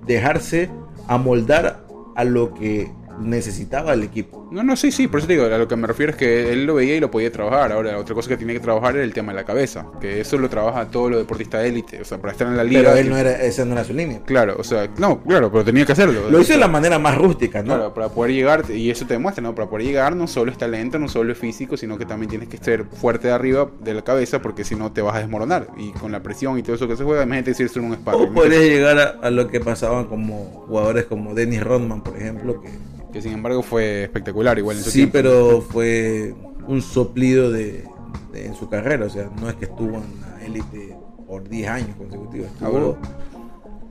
[0.06, 0.68] dejarse
[1.06, 1.86] amoldar
[2.16, 2.90] a lo que
[3.20, 4.48] necesitaba el equipo.
[4.50, 6.52] No, no, sí, sí, por eso te digo, a lo que me refiero es que
[6.52, 7.72] él lo veía y lo podía trabajar.
[7.72, 10.38] Ahora, otra cosa que tiene que trabajar era el tema de la cabeza, que eso
[10.38, 12.82] lo trabaja todo lo deportista de élite, o sea, para estar en la liga.
[12.82, 14.20] Pero él no era, esa no era su línea.
[14.24, 16.30] Claro, o sea, no, claro, pero tenía que hacerlo.
[16.30, 17.74] Lo hizo de la manera más rústica, ¿no?
[17.74, 19.54] Claro, para poder llegar, y eso te demuestra, ¿no?
[19.54, 22.48] Para poder llegar no solo es talento, no solo es físico, sino que también tienes
[22.48, 25.68] que ser fuerte de arriba de la cabeza, porque si no te vas a desmoronar.
[25.76, 28.30] Y con la presión y todo eso que se juega, imagínate si eres un sparring.
[28.30, 32.60] O podrías llegar a, a lo que pasaban como jugadores como Dennis Rodman, por ejemplo,
[32.60, 32.68] que
[33.16, 35.12] Que sin embargo fue espectacular igual en su sí, tiempo.
[35.14, 36.34] pero fue
[36.68, 37.84] un soplido de,
[38.30, 39.06] de- en su carrera.
[39.06, 40.94] O sea, no es que estuvo en la élite
[41.26, 42.48] por 10 años consecutivos.
[42.60, 42.96] Ah, bueno.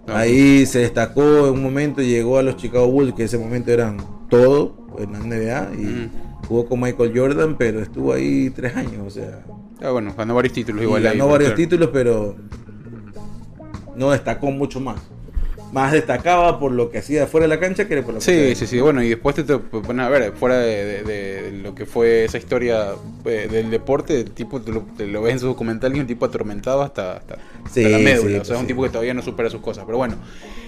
[0.05, 3.39] No, Ahí se destacó en un momento, llegó a los Chicago Bulls, que en ese
[3.39, 3.97] momento eran
[4.29, 6.09] todo en la NBA, y
[6.47, 9.43] jugó con Michael Jordan, pero estuvo ahí tres años, o sea,
[9.81, 11.01] Ah, bueno, ganó varios títulos igual.
[11.01, 11.55] ganó varios claro.
[11.57, 12.35] títulos, pero
[13.95, 14.97] no destacó mucho más.
[15.75, 18.31] Más destacaba por lo que hacía fuera de la cancha que por lo que Sí,
[18.31, 18.79] hacía sí, sí.
[18.79, 22.23] Bueno, y después te, te pones a ver, fuera de, de- de lo que fue
[22.25, 22.93] esa historia
[23.25, 26.01] eh, del deporte, el tipo te lo, te lo ves en su documental y es
[26.01, 27.35] un tipo atormentado hasta, hasta,
[27.71, 28.29] Sí, hasta la médula.
[28.35, 28.67] sí, o sea, es un sí.
[28.67, 29.83] tipo que todavía no supera sus cosas.
[29.85, 30.15] Pero bueno,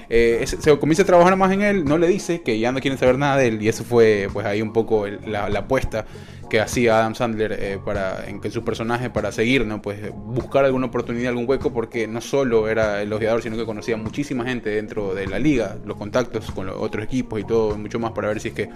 [0.10, 2.98] eh, se comienza a trabajar más en él, no le dice que ya no quieren
[2.98, 6.06] saber nada de él y eso fue pues ahí un poco la, apuesta
[6.50, 9.82] que hacía Adam Sandler eh, para en su personaje para seguir, ¿no?
[9.82, 13.98] Pues buscar alguna oportunidad, algún hueco porque no solo era el ojeador, sino que conocía
[13.98, 18.00] muchísima gente dentro de la liga, los contactos con los otros equipos y todo, mucho
[18.00, 18.70] más para ver si es que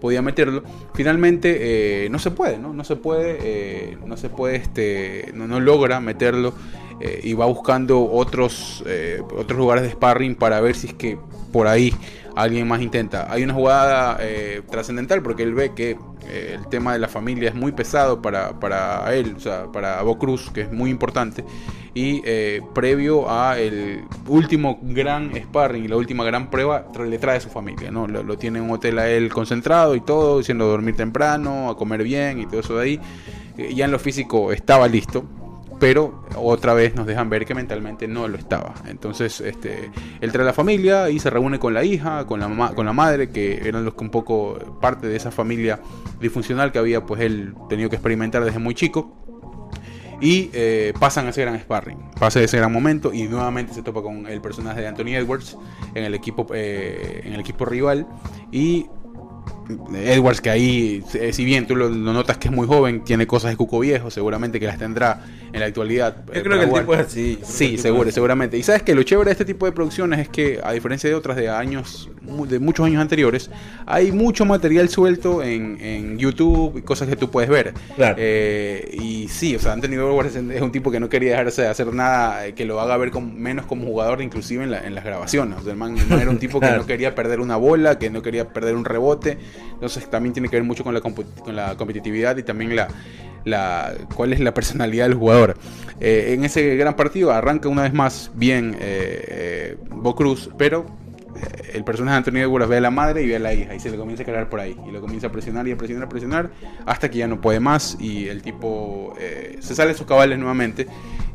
[0.00, 0.62] podía meterlo.
[0.94, 2.82] Finalmente eh, no se puede, ¿no?
[2.82, 6.54] Se puede, no se puede, este, no, no logra meterlo
[7.00, 11.18] eh, y va buscando otros, eh, otros lugares de sparring para ver si es que
[11.52, 11.94] por ahí
[12.34, 13.32] alguien más intenta.
[13.32, 15.96] Hay una jugada eh, trascendental porque él ve que
[16.28, 20.02] eh, el tema de la familia es muy pesado para, para él, o sea, para
[20.02, 21.44] Bo Cruz, que es muy importante.
[21.94, 22.22] Y
[22.74, 27.48] previo a el último gran sparring y la última gran prueba, le trae a su
[27.48, 28.06] familia, ¿no?
[28.06, 31.76] Lo, lo tiene en un hotel a él concentrado y todo, diciendo dormir temprano, a
[31.76, 33.00] comer bien y todo eso de ahí.
[33.74, 35.24] Ya en lo físico estaba listo,
[35.78, 38.74] pero otra vez nos dejan ver que mentalmente no lo estaba.
[38.86, 42.48] Entonces, este, él trae a la familia y se reúne con la hija, con la
[42.48, 45.80] mamá, con la madre, que eran los que un poco parte de esa familia
[46.20, 49.14] disfuncional que había, pues él tenido que experimentar desde muy chico.
[50.20, 54.02] Y eh, pasan a ese gran sparring, pasa ese gran momento y nuevamente se topa
[54.02, 55.56] con el personaje de Anthony Edwards
[55.94, 58.04] en el equipo, eh, en el equipo rival
[58.50, 58.86] y
[59.94, 63.26] Edwards que ahí, eh, si bien tú lo, lo notas que es muy joven, tiene
[63.26, 66.16] cosas de cuco viejo, seguramente que las tendrá en la actualidad.
[66.34, 67.38] Yo creo que el tipo es así.
[67.42, 68.56] Sí, seguro, es seguramente.
[68.58, 71.14] Y sabes que lo chévere de este tipo de producciones es que, a diferencia de
[71.16, 72.10] otras de años,
[72.48, 73.50] de muchos años anteriores,
[73.86, 77.72] hay mucho material suelto en, en YouTube y cosas que tú puedes ver.
[77.96, 78.16] Claro.
[78.18, 81.68] Eh, y sí, o sea, Anthony Edwards es un tipo que no quería dejarse de
[81.68, 85.04] hacer nada eh, que lo haga ver menos como jugador, inclusive en, la- en las
[85.04, 85.58] grabaciones.
[85.58, 86.82] O sea, el man, el man era un tipo que Claro.
[86.82, 89.38] no quería perder una bola, que no quería perder un rebote.
[89.72, 91.14] Entonces también tiene que ver mucho con la, con
[91.56, 92.74] la competitividad y también
[93.44, 95.56] la, cuál es la personalidad del jugador.
[96.00, 100.86] Eh, en ese gran partido arranca una vez más bien eh, eh, Bo Cruz, pero
[101.36, 103.74] eh, el personaje de Anthony Edwards ve a la madre y ve a la hija
[103.74, 105.76] y se le comienza a cargar por ahí y lo comienza a presionar y a
[105.76, 106.50] presionar, a presionar
[106.86, 109.14] hasta que ya no puede más y el tipo
[109.60, 110.86] se sale de sus cabales nuevamente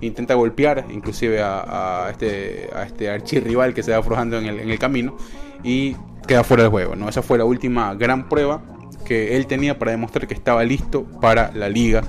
[0.02, 4.70] intenta golpear inclusive a, este a este archirrival que se va aflojando en el, en
[4.70, 5.18] el camino
[5.64, 5.96] y
[6.28, 7.10] queda fuera del juego ¿no?
[7.10, 8.62] esa fue la última gran prueba
[9.06, 12.02] que él tenía para demostrar que estaba listo para la liga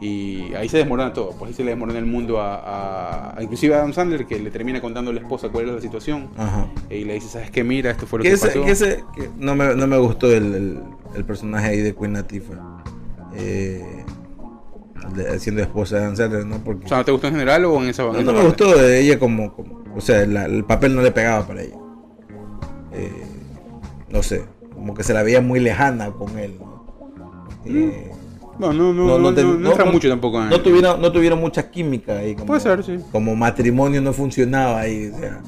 [0.00, 3.42] y ahí se desmorona todo, pues ahí se le desmorona el mundo a, a- a-
[3.42, 6.28] inclusive a Adam Sandler que le termina contando a la esposa cuál es la situación
[6.36, 6.66] Ajá.
[6.90, 7.64] y le dice, ¿sabes qué?
[7.64, 8.62] Mira, esto fue lo Que ese, pasó.
[8.64, 10.80] que ese- que no, me, no me gustó el, el-
[11.14, 12.84] el personaje ahí de Queen Latifah.
[13.36, 14.04] Eh,
[15.14, 16.58] de- siendo esposa de Dan Sandler, ¿no?
[16.58, 18.76] Porque O sea, ¿no te gustó en general o en esa no, no me gustó
[18.76, 21.76] de ella como, como- o sea, la- el papel no le pegaba para ella.
[22.96, 23.12] Eh,
[24.10, 24.44] no sé,
[24.74, 26.54] como que se la veía muy lejana con él.
[26.58, 27.46] ¿no?
[27.66, 28.10] Eh,
[28.58, 31.70] No, no, no, no, te- no, no entra mucho tampoco no tuvieron, no tuvieron mucha
[31.70, 32.34] química ahí.
[32.34, 32.98] Como, Puede ser, sí.
[33.12, 35.10] Como matrimonio no funcionaba ahí.
[35.14, 35.42] O sea,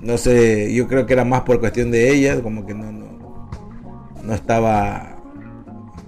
[0.00, 3.50] no sé, yo creo que era más por cuestión de ella, como que no, no,
[4.22, 5.18] no estaba.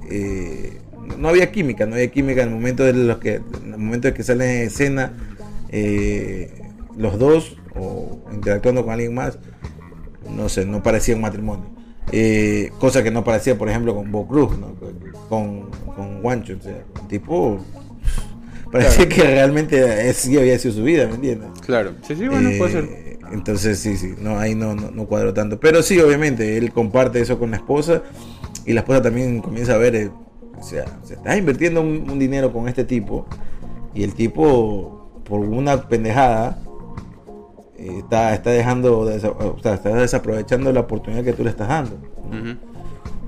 [0.09, 0.79] eh,
[1.19, 4.09] no había química, no había química en el momento de los que, en el momento
[4.09, 5.13] de que salen en escena
[5.69, 6.51] eh,
[6.97, 9.39] los dos o interactuando con alguien más,
[10.31, 11.67] no sé, no parecía un matrimonio.
[12.11, 14.75] Eh, cosa que no parecía, por ejemplo, con Bo Cruz, ¿no?
[15.29, 16.57] con, con Juancho.
[16.59, 17.61] O sea, el tipo
[18.73, 21.49] parecía que realmente había sido su vida, ¿me entiendes?
[21.65, 23.19] Claro, sí, sí, bueno, Eh, puede ser.
[23.33, 25.59] Entonces, sí, sí, no, ahí no, no, no cuadró tanto.
[25.59, 28.03] Pero sí, obviamente, él comparte eso con la esposa
[28.67, 30.11] y la esposa también comienza a ver, eh,
[30.59, 33.27] o sea, se está invirtiendo un, un dinero con este tipo
[33.95, 36.62] y el tipo, por una pendejada,
[37.83, 41.97] eh, está, está dejando, o sea, está desaprovechando la oportunidad que tú le estás dando.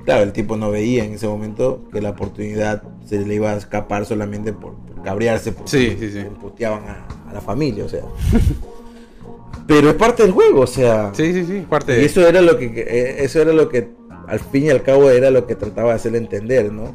[0.05, 3.57] Claro, el tipo no veía en ese momento que la oportunidad se le iba a
[3.57, 6.27] escapar solamente por, por cabrearse, porque Sí, sí, sí.
[6.41, 8.03] puteaban a, a la familia, o sea.
[9.67, 11.11] Pero es parte del juego, o sea.
[11.15, 13.89] Sí, sí, sí, parte Y de eso era lo que eh, eso era lo que
[14.27, 16.95] al fin y al cabo era lo que trataba de hacerle entender, ¿no?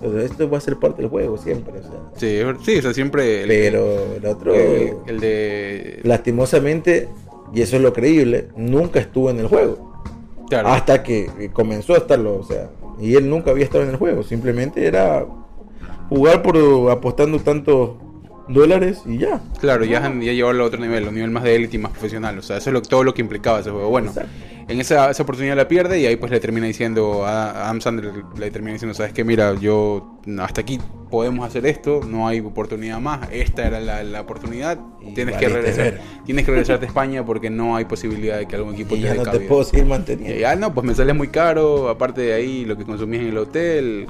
[0.00, 2.00] Entonces, esto va a ser parte del juego siempre, o sea.
[2.16, 7.08] Sí, sí, o sea, siempre el, Pero el otro, el, el de lastimosamente,
[7.52, 10.02] y eso es lo creíble, nunca estuvo en el juego.
[10.48, 12.70] claro, Hasta que comenzó a estarlo, o sea,
[13.00, 15.26] y él nunca había estado en el juego, simplemente era
[16.08, 16.56] jugar por
[16.90, 17.90] apostando tantos
[18.48, 19.40] dólares y ya.
[19.60, 22.38] claro, ya, ya llevarlo a otro nivel, un nivel más de élite y más profesional,
[22.38, 23.90] o sea, eso es lo, todo lo que implicaba ese juego.
[23.90, 24.30] Bueno, Exacto.
[24.68, 28.12] En esa, esa oportunidad la pierde y ahí pues le termina diciendo a Adam Sandler
[28.38, 30.78] le termina diciendo, sabes que mira, yo hasta aquí
[31.10, 35.48] podemos hacer esto, no hay oportunidad más, esta era la, la oportunidad, Y tienes que
[35.48, 36.00] regresar, ver.
[36.26, 39.04] tienes que regresarte a España porque no hay posibilidad de que algún equipo Y te
[39.06, 39.48] ya no te cabida".
[39.48, 40.38] puedo seguir manteniendo.
[40.38, 43.38] ya no, pues me sale muy caro, aparte de ahí lo que consumías en el
[43.38, 44.06] hotel,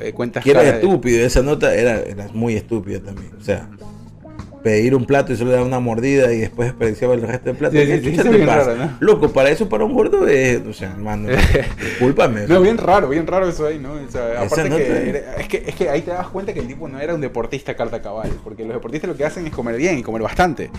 [0.00, 3.32] eh, cuentas Que era estúpido, esa nota era, era muy estúpida también.
[3.38, 3.68] O sea,
[4.62, 7.56] pedir un plato y solo le daba una mordida y después desperdiciaba el resto del
[7.56, 7.76] plato.
[7.76, 8.96] Sí, ¿Qué sí, eso bien raro, ¿no?
[9.00, 11.28] Loco, para eso para un gordo es, o sea, hermano,
[11.80, 12.46] discúlpame.
[12.46, 13.92] No, bien raro, bien raro eso ahí, ¿no?
[13.94, 16.66] O sea, aparte que, era- es que es que ahí te das cuenta que el
[16.66, 19.76] tipo no era un deportista carta cabal, porque los deportistas lo que hacen es comer
[19.76, 20.70] bien y comer bastante.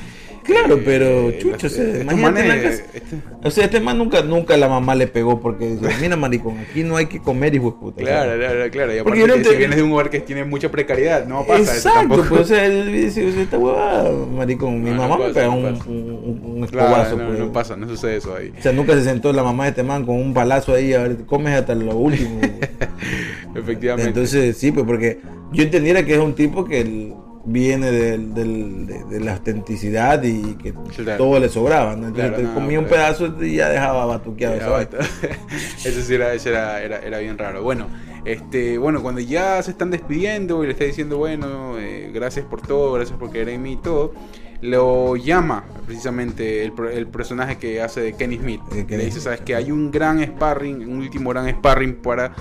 [0.44, 3.02] Claro, Eh, pero los- chucho, o sea, estos imagínate este-
[3.44, 6.84] O sea, este man nunca, nunca la mamá le pegó porque dice, mira maricón, aquí
[6.84, 8.02] no hay que comer de puta.
[8.02, 8.94] Claro, claro, claro.
[8.96, 11.46] Y aparte Porque que te- si vienes de un lugar que tiene mucha precariedad, no
[11.46, 12.26] pasa eso Exacto, tampoco.
[12.30, 15.22] pues o sea, él dice, o sea, esta huevada, maricón, mi No, no mamá me
[15.24, 17.18] pasa, pega no un, un, un escobazo.
[17.18, 17.40] no, pues.
[17.40, 18.54] no pasa, no sucede eso ahí.
[18.58, 21.04] O sea, nunca se sentó la mamá de este man con un palazo ahí, a
[21.04, 22.40] ver, comes hasta lo último.
[23.56, 24.10] Efectivamente.
[24.10, 25.20] Entonces, sí, pues porque
[25.52, 27.14] yo entendiera que es un tipo que él
[27.44, 31.18] viene de, de la autenticidad y que Claro.
[31.18, 32.08] todo le sobraba, ¿no?
[32.08, 34.72] Entonces Claro, no, comía un pedazo y ya dejaba batuqueado.
[34.72, 34.98] Basta.
[35.86, 37.64] Eso sí era, eso era, era, era bien raro.
[37.64, 37.88] Bueno,
[38.26, 42.62] este, bueno, cuando ya se están despidiendo y le está diciendo, bueno, eh, gracias por
[42.62, 44.14] todo, gracias por creer en mí y todo,
[44.62, 48.62] lo llama precisamente el, el personaje que hace de Kenny Smith.
[48.88, 52.34] Que le dice, sabes que hay un gran sparring, un último gran sparring para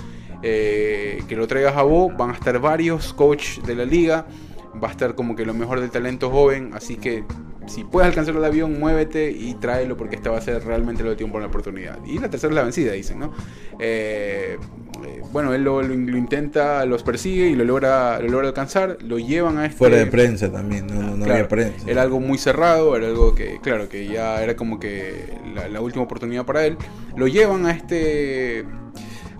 [0.43, 2.15] eh, que lo traigas a vos.
[2.15, 4.27] Van a estar varios coach de la liga.
[4.83, 6.71] Va a estar como que lo mejor del talento joven.
[6.73, 7.23] Así que
[7.67, 11.09] si puedes alcanzar el avión, muévete y tráelo porque esta va a ser realmente lo
[11.11, 11.99] de tiempo la oportunidad.
[12.05, 13.31] Y la tercera es la vencida, dicen, ¿no?
[13.79, 14.57] Eh,
[15.05, 18.97] eh, bueno, él lo, lo- lo intenta, los persigue y lo logra, lo logra alcanzar.
[19.03, 19.77] Lo llevan a este...
[19.77, 21.89] Fuera de prensa también, no, no, no Claro, había prensa.
[21.89, 25.81] Era algo muy cerrado, era algo que, claro, que ya era como que la, la
[25.81, 26.77] última oportunidad para él.
[27.15, 28.65] Lo llevan a este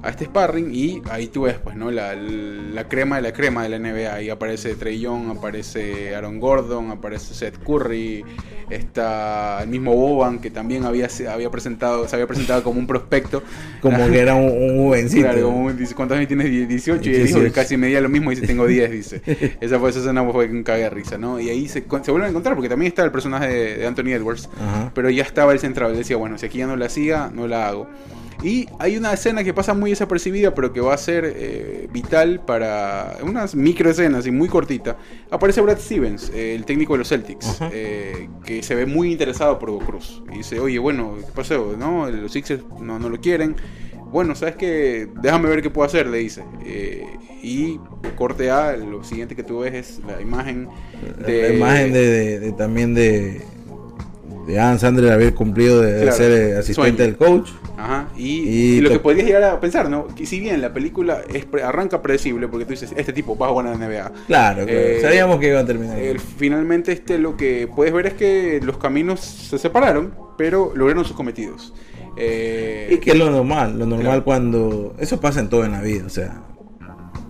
[0.04, 1.91] a este sparring y ahí tú ves, pues, ¿no?
[1.91, 4.14] La, la crema de la crema de la NBA.
[4.14, 8.24] Ahí aparece Trey Young, aparece Aaron Gordon, aparece Seth Curry,
[8.70, 12.88] está el mismo Boban que también había, se- había presentado, se había presentado como un
[12.88, 13.43] prospecto.
[13.82, 15.24] Como que era un, un jovencito.
[15.28, 16.47] Claro, como un- dice, ¿cuántos años tienes?
[16.49, 17.10] Die- 18.
[17.10, 17.54] Y él dijo que 18.
[17.54, 19.22] casi medía lo mismo y dice, tengo 10, dice.
[19.62, 21.39] Esa fue esa escena fue un cague de risa, ¿no?
[21.39, 24.10] Y ahí se, se vuelven a encontrar porque también está el personaje de, de Anthony
[24.14, 24.49] Edwards.
[24.60, 24.91] Ajá.
[24.95, 25.91] Pero ya estaba el central.
[25.91, 27.88] Él decía, bueno, si aquí ya no la hacía, no la hago.
[28.44, 32.42] Y hay una escena que pasa muy desapercibida, pero que va a ser eh, vital
[32.44, 34.98] para unas micro escenas y muy cortita.
[35.30, 39.60] Aparece Brad Stevens, eh, el técnico de los Celtics, eh, que se ve muy interesado
[39.60, 40.24] por Cruz.
[40.34, 41.76] Y dice, oye, bueno, ¿qué pasó?
[41.78, 42.10] ¿No?
[42.10, 43.56] Los Sixers no, no lo quieren.
[44.12, 45.08] Bueno, ¿sabes qué?
[45.22, 46.44] Déjame ver qué puedo hacer, le dice.
[46.66, 47.06] Eh,
[47.44, 47.80] y
[48.18, 50.68] corte A, lo siguiente que tú ves es la imagen
[51.26, 51.42] de...
[51.50, 53.42] La imagen de, de- de- también de,
[54.52, 57.49] de Adam Sandler haber cumplido de, Claro, ser eh, asistente del coach.
[57.78, 60.08] Ajá, y, Y y lo que podrías llegar a pensar, ¿no?
[60.08, 63.47] Que si bien la película es pre- arranca predecible, porque tú dices, este tipo va
[63.47, 64.12] a jugar en la NBA.
[64.28, 64.66] Claro, claro.
[64.68, 65.97] Eh, Sabíamos que iba a terminar.
[66.38, 71.16] finalmente este lo que puedes ver es que los caminos se separaron, pero lograron sus
[71.16, 71.74] cometidos.
[72.18, 74.24] Eh, Y que es lo normal, lo normal Claro.
[74.26, 74.95] cuando...
[74.99, 76.41] Eso pasa en todo en la vida, o sea,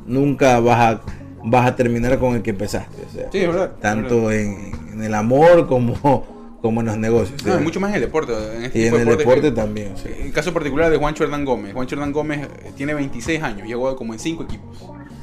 [0.05, 1.01] nunca vas a,
[1.45, 3.71] vas a terminar con el que empezaste, o sea, Sí, es verdad.
[3.75, 4.41] es tanto verdad.
[4.41, 6.25] en, en el amor como,
[6.61, 7.43] como en los negocios.
[7.45, 8.33] No, mucho más en el deporte.
[8.55, 10.15] En este y en el deporte también, sea.
[10.15, 11.73] El caso particular de Juancho Hernán Gómez.
[11.73, 14.77] Juancho Hernán Gómez eh, tiene 26 años, llegó como en 5 equipos.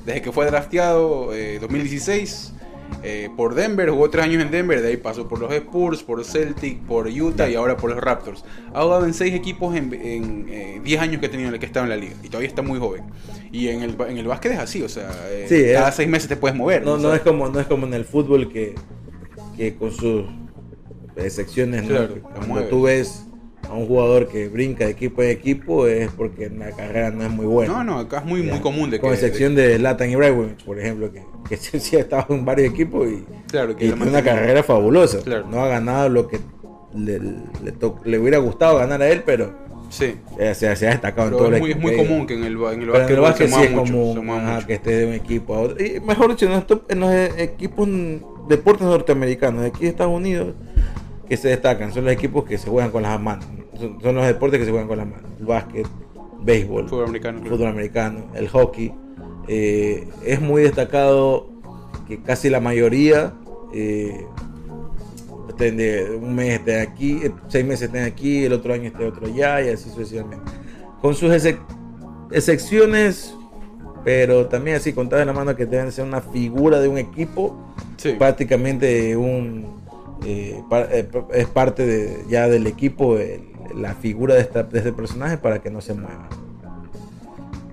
[0.04, 2.54] Desde que fue drafteado eh, 2016
[3.02, 6.24] eh, por Denver, jugó 3 años en Denver, de ahí pasó por los Spurs, por
[6.24, 8.44] Celtic, por Utah y ahora por los Raptors.
[8.74, 11.60] Ha jugado en 6 equipos en, en, eh, 10 años que ha tenido en el
[11.60, 13.04] que estaba en la liga y todavía está muy joven.
[13.52, 15.10] Y en el, en el básquet es así, o sea,
[15.46, 16.82] Sí, cada es- 6 meses te puedes mover.
[16.84, 18.74] No, no sea, es como no es como en el fútbol que,
[19.56, 20.24] que con sus
[21.18, 21.88] eh, secciones, ¿no?
[21.88, 22.14] Claro,
[22.46, 23.24] cuando tú ves
[23.68, 27.30] a un jugador que brinca de equipo en equipo es porque la carrera no es
[27.30, 27.72] muy buena.
[27.72, 28.52] No, no, acá es muy, Ya.
[28.52, 29.00] muy común de que...
[29.02, 33.06] Con excepción de Latan Ibrahimovic, por ejemplo, que, que sí, ha estado en varios equipos
[33.08, 35.20] y, Claro, que y tiene una carrera fabulosa.
[35.22, 35.46] Claro.
[35.50, 36.38] No ha ganado lo que
[36.94, 37.18] le,
[37.62, 39.52] le, to- le hubiera gustado ganar a él, pero
[39.90, 40.14] Sí.
[40.38, 42.34] eh, se, se ha destacado en Pero todo es el muy, es muy común que
[42.34, 44.74] en el, en el Pero en el básquet se sí es mucho, común ajá, que
[44.74, 45.84] esté de un equipo a otro.
[45.84, 47.88] Y mejor dicho, en los, en los eh, equipos
[48.48, 50.54] deportes norteamericanos, de aquí de Estados Unidos,
[51.28, 53.44] que se destacan, son los equipos que se juegan con las manos.
[53.78, 55.30] Son, son los deportes que se juegan con las manos.
[55.38, 55.86] El básquet,
[56.40, 58.92] béisbol, Fútbol americano, fútbol americano, el hockey.
[59.48, 61.48] Eh, es muy destacado
[62.06, 63.34] que casi la mayoría
[63.74, 64.24] eh,
[65.48, 69.04] estén de un mes estén aquí, eh, seis meses estén aquí, el otro año esté
[69.06, 70.50] otro allá y así sucesivamente.
[71.00, 71.60] Con sus excep-
[72.30, 73.34] excepciones,
[74.04, 77.56] pero también así contadas en la mano que deben ser una figura de un equipo,
[77.96, 78.12] Sí.
[78.18, 79.77] prácticamente un
[80.24, 83.42] eh, par- eh, es parte de, ya del equipo el-
[83.74, 86.28] la figura de, esta, de este personaje para que no se mueva.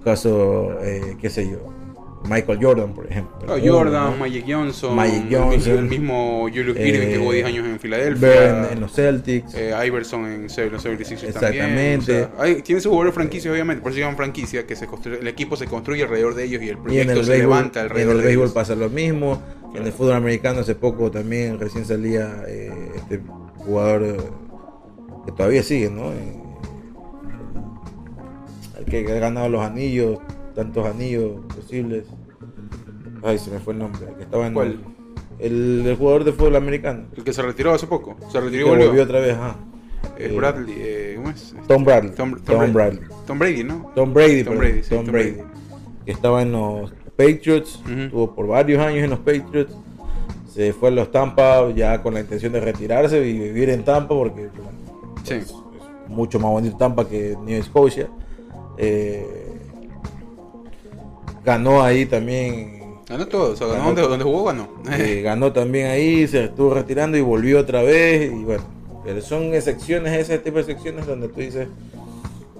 [0.03, 1.57] Caso, eh, qué sé yo,
[2.29, 3.37] Michael Jordan, por ejemplo.
[3.43, 4.19] Uno, Jordan.
[4.19, 5.77] Magic Johnson, Magic el- Johnson.
[5.77, 9.53] el mismo Julius Eh, Irving que jugó 10 años en Filadelfia, en, en los Celtics.
[9.55, 11.57] eh, Iverson en los 76ers Exactamente.
[11.59, 11.99] también.
[11.99, 15.19] o sea, hay- tiene sus jugadores franquicias, obviamente, por eso llaman franquicia, que se construye,
[15.19, 17.79] el equipo se construye alrededor de ellos y el y proyecto el se béisbol, levanta
[17.79, 18.53] y en alrededor el de béisbol ellos.
[18.53, 19.41] pasa lo mismo.
[19.75, 23.21] En el fútbol americano hace poco también recién salía eh, este
[23.57, 24.17] jugador eh,
[25.25, 26.11] que todavía sigue, ¿no?
[26.11, 26.41] Eh,
[28.79, 30.19] el que ha ganado los anillos,
[30.55, 32.05] tantos anillos posibles.
[33.23, 34.07] Ay, se me fue el nombre.
[34.07, 34.79] el que estaba en ¿Cuál?
[35.39, 37.05] El, el jugador de fútbol americano.
[37.15, 38.15] El que se retiró hace poco.
[38.31, 38.87] Se retiró y volvió.
[38.87, 39.55] volvió otra vez, ajá.
[40.17, 41.55] Eh, Eh, Bradley, eh, ¿cómo es?
[41.67, 42.11] Tom Bradley.
[42.15, 43.01] Tom, Tom Tom Bradley.
[43.25, 43.91] Tom Brady, ¿no?
[43.95, 45.11] Tom Brady, Tom Brady, sí, Brady.
[45.11, 45.35] Brady.
[46.05, 49.73] Que estaba en los Patriots, estuvo por varios años en los Patriots.
[50.53, 54.15] Se fue a los Tampa ya con la intención de retirarse y vivir en Tampa
[54.15, 54.71] porque bueno,
[55.23, 55.33] Sí.
[55.35, 55.53] es
[56.07, 58.07] mucho más bonito Tampa que New Scotia.
[58.77, 59.53] Eh,
[61.43, 62.73] ganó ahí también
[63.07, 63.85] Ganó todo, o sea, ganó Ganó.
[63.93, 64.67] donde, donde jugó, ganó.
[64.91, 68.31] eh, ganó también ahí, se estuvo retirando y volvió otra vez.
[68.33, 68.63] Y bueno,
[69.03, 71.67] pero son excepciones, ese tipo de excepciones donde tú dices,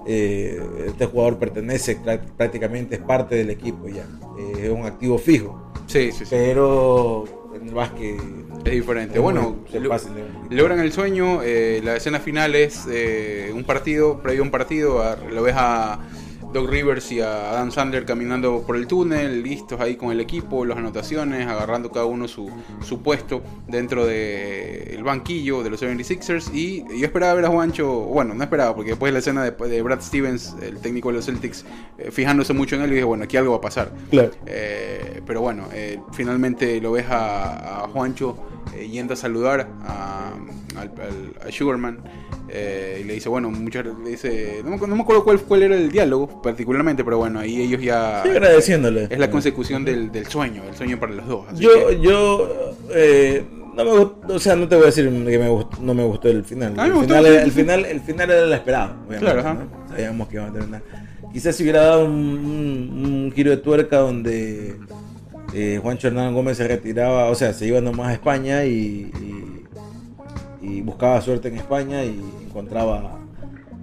[0.06, 4.06] eh, este jugador pertenece prá- prácticamente, es parte del equipo ya,
[4.38, 5.72] eh, es un activo fijo.
[5.86, 6.26] Sí, sí, sí.
[6.30, 8.16] Pero en el básquet
[8.64, 9.16] Es diferente.
[9.16, 9.56] es Bueno,
[10.50, 11.40] logran el sueño.
[11.42, 15.16] eh, la escena final es eh, un partido, previo a un partido.
[15.30, 16.00] lo ves a
[16.52, 20.64] Doc Rivers y a Adam Sandler caminando por el túnel, listos ahí con el equipo,
[20.64, 22.50] las anotaciones, agarrando cada uno su,
[22.82, 26.54] su puesto dentro del banquillo de los 76ers.
[26.54, 29.68] Y yo esperaba ver a Juancho, bueno, no esperaba, porque después de la escena de,
[29.68, 31.64] de Brad Stevens, el técnico de los Celtics,
[31.98, 33.92] eh, fijándose mucho en él, y dije, bueno, aquí algo va a pasar.
[34.10, 34.30] Claro.
[34.46, 38.36] Eh, pero bueno, eh, finalmente lo ves a, a Juancho
[38.74, 40.32] eh, yendo a saludar a,
[41.46, 41.98] a Sugarman.
[42.48, 45.76] eh, y le dice, bueno, muchas le dice, no no me acuerdo cuál, cuál era
[45.76, 48.22] el diálogo particularmente, pero bueno, ahí ellos ya...
[48.22, 49.08] Sí, agradeciéndole.
[49.10, 51.46] Es la consecución del, del sueño, el sueño para los dos.
[51.48, 53.44] así Yo, que- yo, eh,
[53.74, 56.04] no me gustó, o sea, no te voy a decir que me gustó, no me
[56.04, 56.74] gustó el final.
[56.78, 58.94] El, me final era- el final, el final era el esperado.
[59.18, 59.42] Claro.
[59.54, 59.88] ¿no?
[59.90, 60.82] Sabíamos que iba a terminar.
[61.32, 64.76] Quizás si hubiera dado un, un- un giro de tuerca donde
[65.58, 69.64] eh, Juancho Hernán Gómez se retiraba, o sea, se iba nomás a España y, y-
[70.62, 73.18] y buscaba suerte en España y encontraba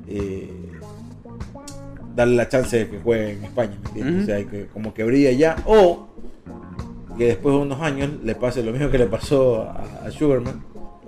[0.07, 0.49] eh,
[2.15, 4.23] darle la chance de que juegue en España, ¿me entiendes?
[4.23, 6.07] O sea, que como que brilla ya, o
[7.17, 10.63] que después de unos años le pase lo mismo que le pasó a, a Sugarman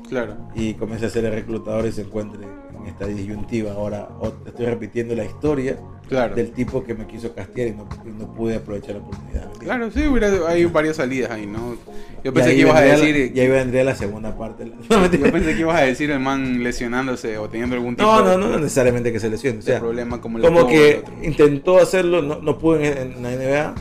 [0.10, 0.36] Claro.
[0.56, 2.46] y comience a ser el reclutador y se encuentre
[2.86, 3.74] en esta disyuntiva.
[3.74, 4.08] Ahora
[4.46, 5.78] estoy repitiendo la historia
[6.08, 6.36] Claro.
[6.36, 9.34] del tipo que me quiso castear y no, y no pude aprovechar la oportunidad.
[9.34, 9.68] ¿me entiendes?
[9.68, 11.78] Claro, sí, hubiera, hay varias salidas ahí, ¿no?
[12.24, 13.32] Yo pensé que ibas a decir...
[13.34, 14.66] la, y ahí vendría la segunda parte.
[14.90, 15.12] No.
[15.12, 18.38] Yo pensé que ibas a decir el man lesionándose o teniendo algún tipo no, de,
[18.38, 19.60] no, no necesariamente que se lesione.
[19.60, 23.76] O sea, problema como, como que intentó hacerlo, no, no pudo en, en la NBA,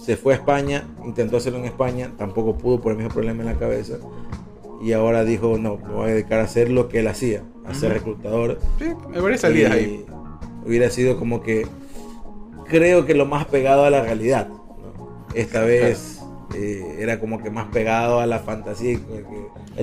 [0.00, 3.48] se fue a España, intentó hacerlo en España, tampoco pudo por el mismo problema en
[3.48, 3.94] la cabeza.
[4.82, 7.74] Y ahora dijo, no, me voy a dedicar a hacer lo que él hacía, a
[7.74, 8.58] ser reclutador.
[8.78, 10.06] Sí, hay varias salidas Y ahí.
[10.66, 11.66] Hubiera sido como que,
[12.68, 14.48] creo que lo más pegado a la realidad.
[14.48, 15.24] ¿no?
[15.34, 16.20] Esta vez
[16.54, 19.00] eh, era como que más pegado a la fantasía, el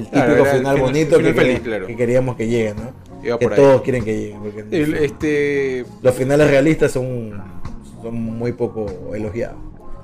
[0.05, 1.87] típico Claro, final final- bonito final que, feliz, quería- claro.
[1.87, 2.91] que queríamos que llegue, ¿no?
[3.23, 3.59] Iba Que por ahí.
[3.59, 4.37] todos quieren que llegue.
[4.41, 7.41] porque El- este, los finales realistas son,
[8.01, 9.57] son muy poco elogiados.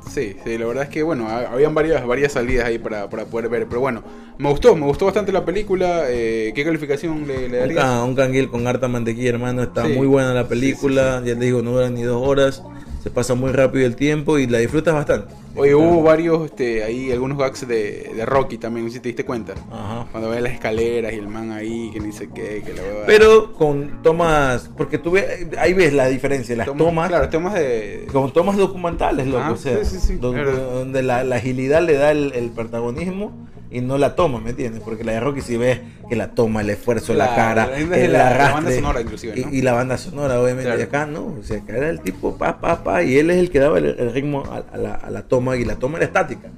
[0.10, 3.26] Sí, sí, la verdad es que bueno, ha- habían varias, varias salidas ahí para, para
[3.26, 4.04] poder ver, pero bueno,
[4.38, 6.06] me gustó, me gustó bastante la película.
[6.10, 8.04] eh, ¿Qué calificación le, le Un, darías?
[8.04, 9.64] un canguil con harta mantequilla, hermano.
[9.64, 9.94] Está Sí.
[9.94, 11.22] muy buena la película.
[11.26, 12.64] Ya te digo, no dura ni dos horas.
[13.08, 15.34] Se pasa muy rápido el tiempo y la disfrutas bastante.
[15.56, 19.54] Oye, hubo varios, este, ahí algunos gags de, de Rocky también, si te diste cuenta.
[19.72, 20.08] Ajá.
[20.12, 23.06] Cuando ve las escaleras y el man ahí, que ni sé qué, que la hueva-
[23.06, 27.54] Pero con tomas, porque tú ves, ahí ves la diferencia, las Toma- tomas, Claro, tomas
[27.54, 28.08] de.
[28.12, 31.82] con tomas documentales, loco, Ah, o sea, sí, sí, sí, donde, donde la, la agilidad
[31.82, 33.32] le da el, el protagonismo
[33.70, 34.82] y no la toma, ¿me entiendes?
[34.84, 38.12] Porque la de Rocky si ves que la toma, el esfuerzo, la, La- cara, el
[38.14, 39.52] la- la banda sonora inclusive, ¿no?
[39.52, 40.80] y, y la banda sonora, obviamente, Claro.
[40.80, 43.38] y acá no, o sea, que era el tipo pa, pa, pa, y él es
[43.38, 45.98] el que daba el, el ritmo a, a la, a la toma y la toma
[45.98, 46.50] era estática.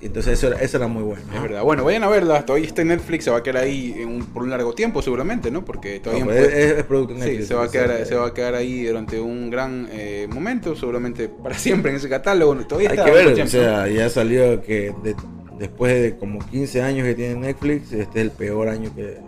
[0.00, 1.22] Y entonces eso era, eso era muy bueno.
[1.32, 1.62] Es verdad.
[1.62, 2.44] Bueno, vayan a verla.
[2.44, 3.22] Todavía está en Netflix.
[3.24, 5.64] Se va a quedar ahí en un- por un largo tiempo, seguramente, ¿no?
[5.64, 6.24] Porque todavía.
[6.24, 8.26] No, pues, puede- es, es producto de sí, Netflix, se va, a quedar, se va
[8.26, 12.56] a quedar ahí durante un gran eh, momento, seguramente para siempre en ese catálogo.
[12.66, 15.14] Todavía Hay está que ver, o sea, ya salió que de-
[15.58, 19.18] después de como 15 años que tiene Netflix, este es el peor año que,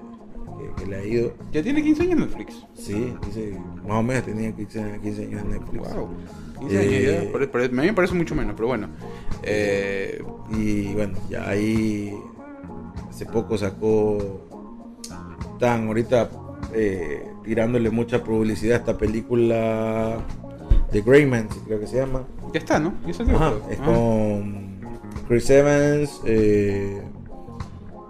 [0.59, 1.33] que- que le ha ido.
[1.53, 2.64] Ya tiene 15 años Netflix.
[2.75, 5.95] Sí, dice, más o menos tenía 15, 15 años en Netflix.
[5.95, 6.09] Wow.
[6.61, 6.79] 15 Eh,
[7.16, 7.33] años ya.
[7.33, 8.89] Pero- pero a mí me parece mucho menos, pero bueno.
[9.43, 12.14] Eh, Y bueno, ya ahí
[13.09, 14.18] hace poco sacó,
[15.55, 16.29] están ahorita
[16.75, 20.18] eh, tirándole mucha publicidad a esta película
[20.93, 22.25] de Greyman, creo que se llama.
[22.53, 22.93] ya está, ¿no?
[23.07, 23.37] Ya salió.
[23.37, 23.85] Ajá, es Ah.
[23.87, 24.74] con
[25.29, 27.03] Chris Evans, eh,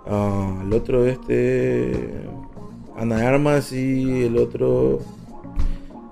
[0.07, 2.11] ah, el otro este,
[2.97, 5.01] Ana Armas y el otro,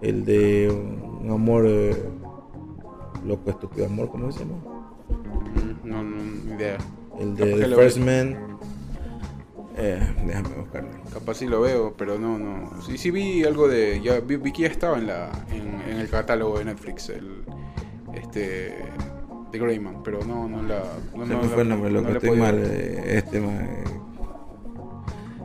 [0.01, 1.97] el de un amor, eh,
[3.27, 4.59] loco, estúpido amor, ¿cómo se llama?
[5.85, 6.79] No, no, ni idea.
[7.19, 7.99] El de The First.
[7.99, 8.59] Man.
[9.77, 10.91] Eh, déjame buscarlo.
[11.13, 12.83] Capaz sí lo veo, pero no, no.
[12.83, 14.01] Sí, sí vi algo de.
[14.03, 17.43] Ya vi, vi que ya estaba en la en, en el catálogo de Netflix, el
[18.15, 18.85] este
[19.53, 20.83] de Greyman, pero no, no la.
[21.15, 22.59] No, Se no me fue el nombre, no loco, la he estoy mal.
[22.65, 23.85] eh, Este, eh.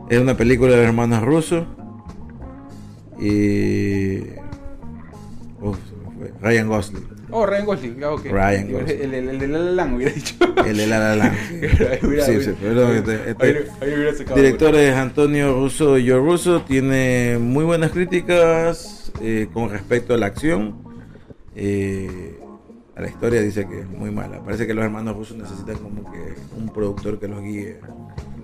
[0.08, 1.66] Es una película de hermanos rusos.
[3.20, 4.18] Y.
[5.60, 5.76] Uf,
[6.18, 6.32] me fue.
[6.40, 7.08] Ryan Gosling.
[7.30, 8.24] Oh, Ryan Gosling, ah, ok.
[8.24, 9.00] Ryan El- Gosling.
[9.02, 10.34] El, el, el de La La Land hubiera dicho.
[10.66, 11.36] El de La La Land,
[12.24, 12.42] sí.
[12.42, 16.62] Sí, perdón, este- este- ahí, ahí Director es Antonio Russo y Joe Russo.
[16.62, 20.76] Tiene muy buenas críticas eh, con respecto a la acción.
[21.54, 22.38] Eh,
[22.98, 24.40] a la historia dice que es muy mala.
[24.40, 27.78] Parece que los hermanos rusos necesitan como que un productor que los guíe.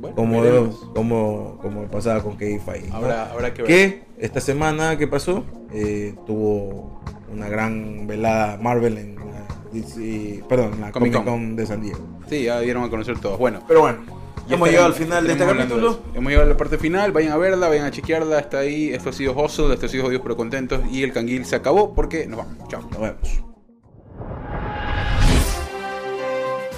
[0.00, 2.88] Bueno, Como, como, como pasaba con Kevin Feige.
[2.88, 2.96] ¿no?
[2.96, 3.66] Habrá que ver.
[3.68, 7.00] Que esta semana que pasó eh, tuvo
[7.32, 11.56] una gran velada Marvel en la, DC perdón, en la Comic Comic Con.
[11.56, 11.98] De San Diego.
[12.28, 13.38] Sí, ya dieron a conocer todos.
[13.38, 13.98] Bueno, Pero bueno,
[14.46, 15.94] Ya hemos llegado al final de este capítulo.
[16.12, 16.18] de.
[16.18, 18.90] Hemos llegado a la parte final, vayan a verla, vayan a chequearla, está ahí.
[18.90, 21.92] Esto ha sido Hustle, esto ha sido Jodidos pero Contentos y el canguil se acabó
[21.92, 22.68] porque nos vamos.
[22.68, 22.82] Chao.
[22.92, 23.53] Nos vemos.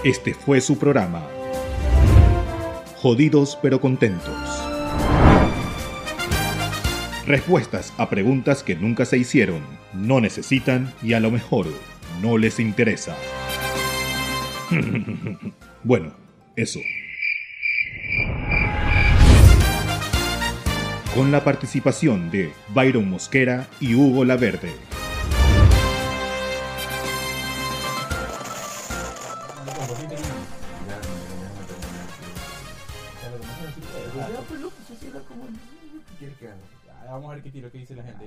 [0.07, 1.27] Este fue su programa.
[2.99, 4.37] Jodidos pero contentos.
[7.27, 11.67] Respuestas a preguntas que nunca se hicieron, no necesitan y a lo mejor
[12.23, 13.17] no les interesa.
[15.83, 16.15] bueno,
[16.55, 16.79] eso.
[21.17, 24.71] Con la participación de Byron Mosquera y Hugo Laverde.
[37.67, 38.26] Tiro, qué dice la gente.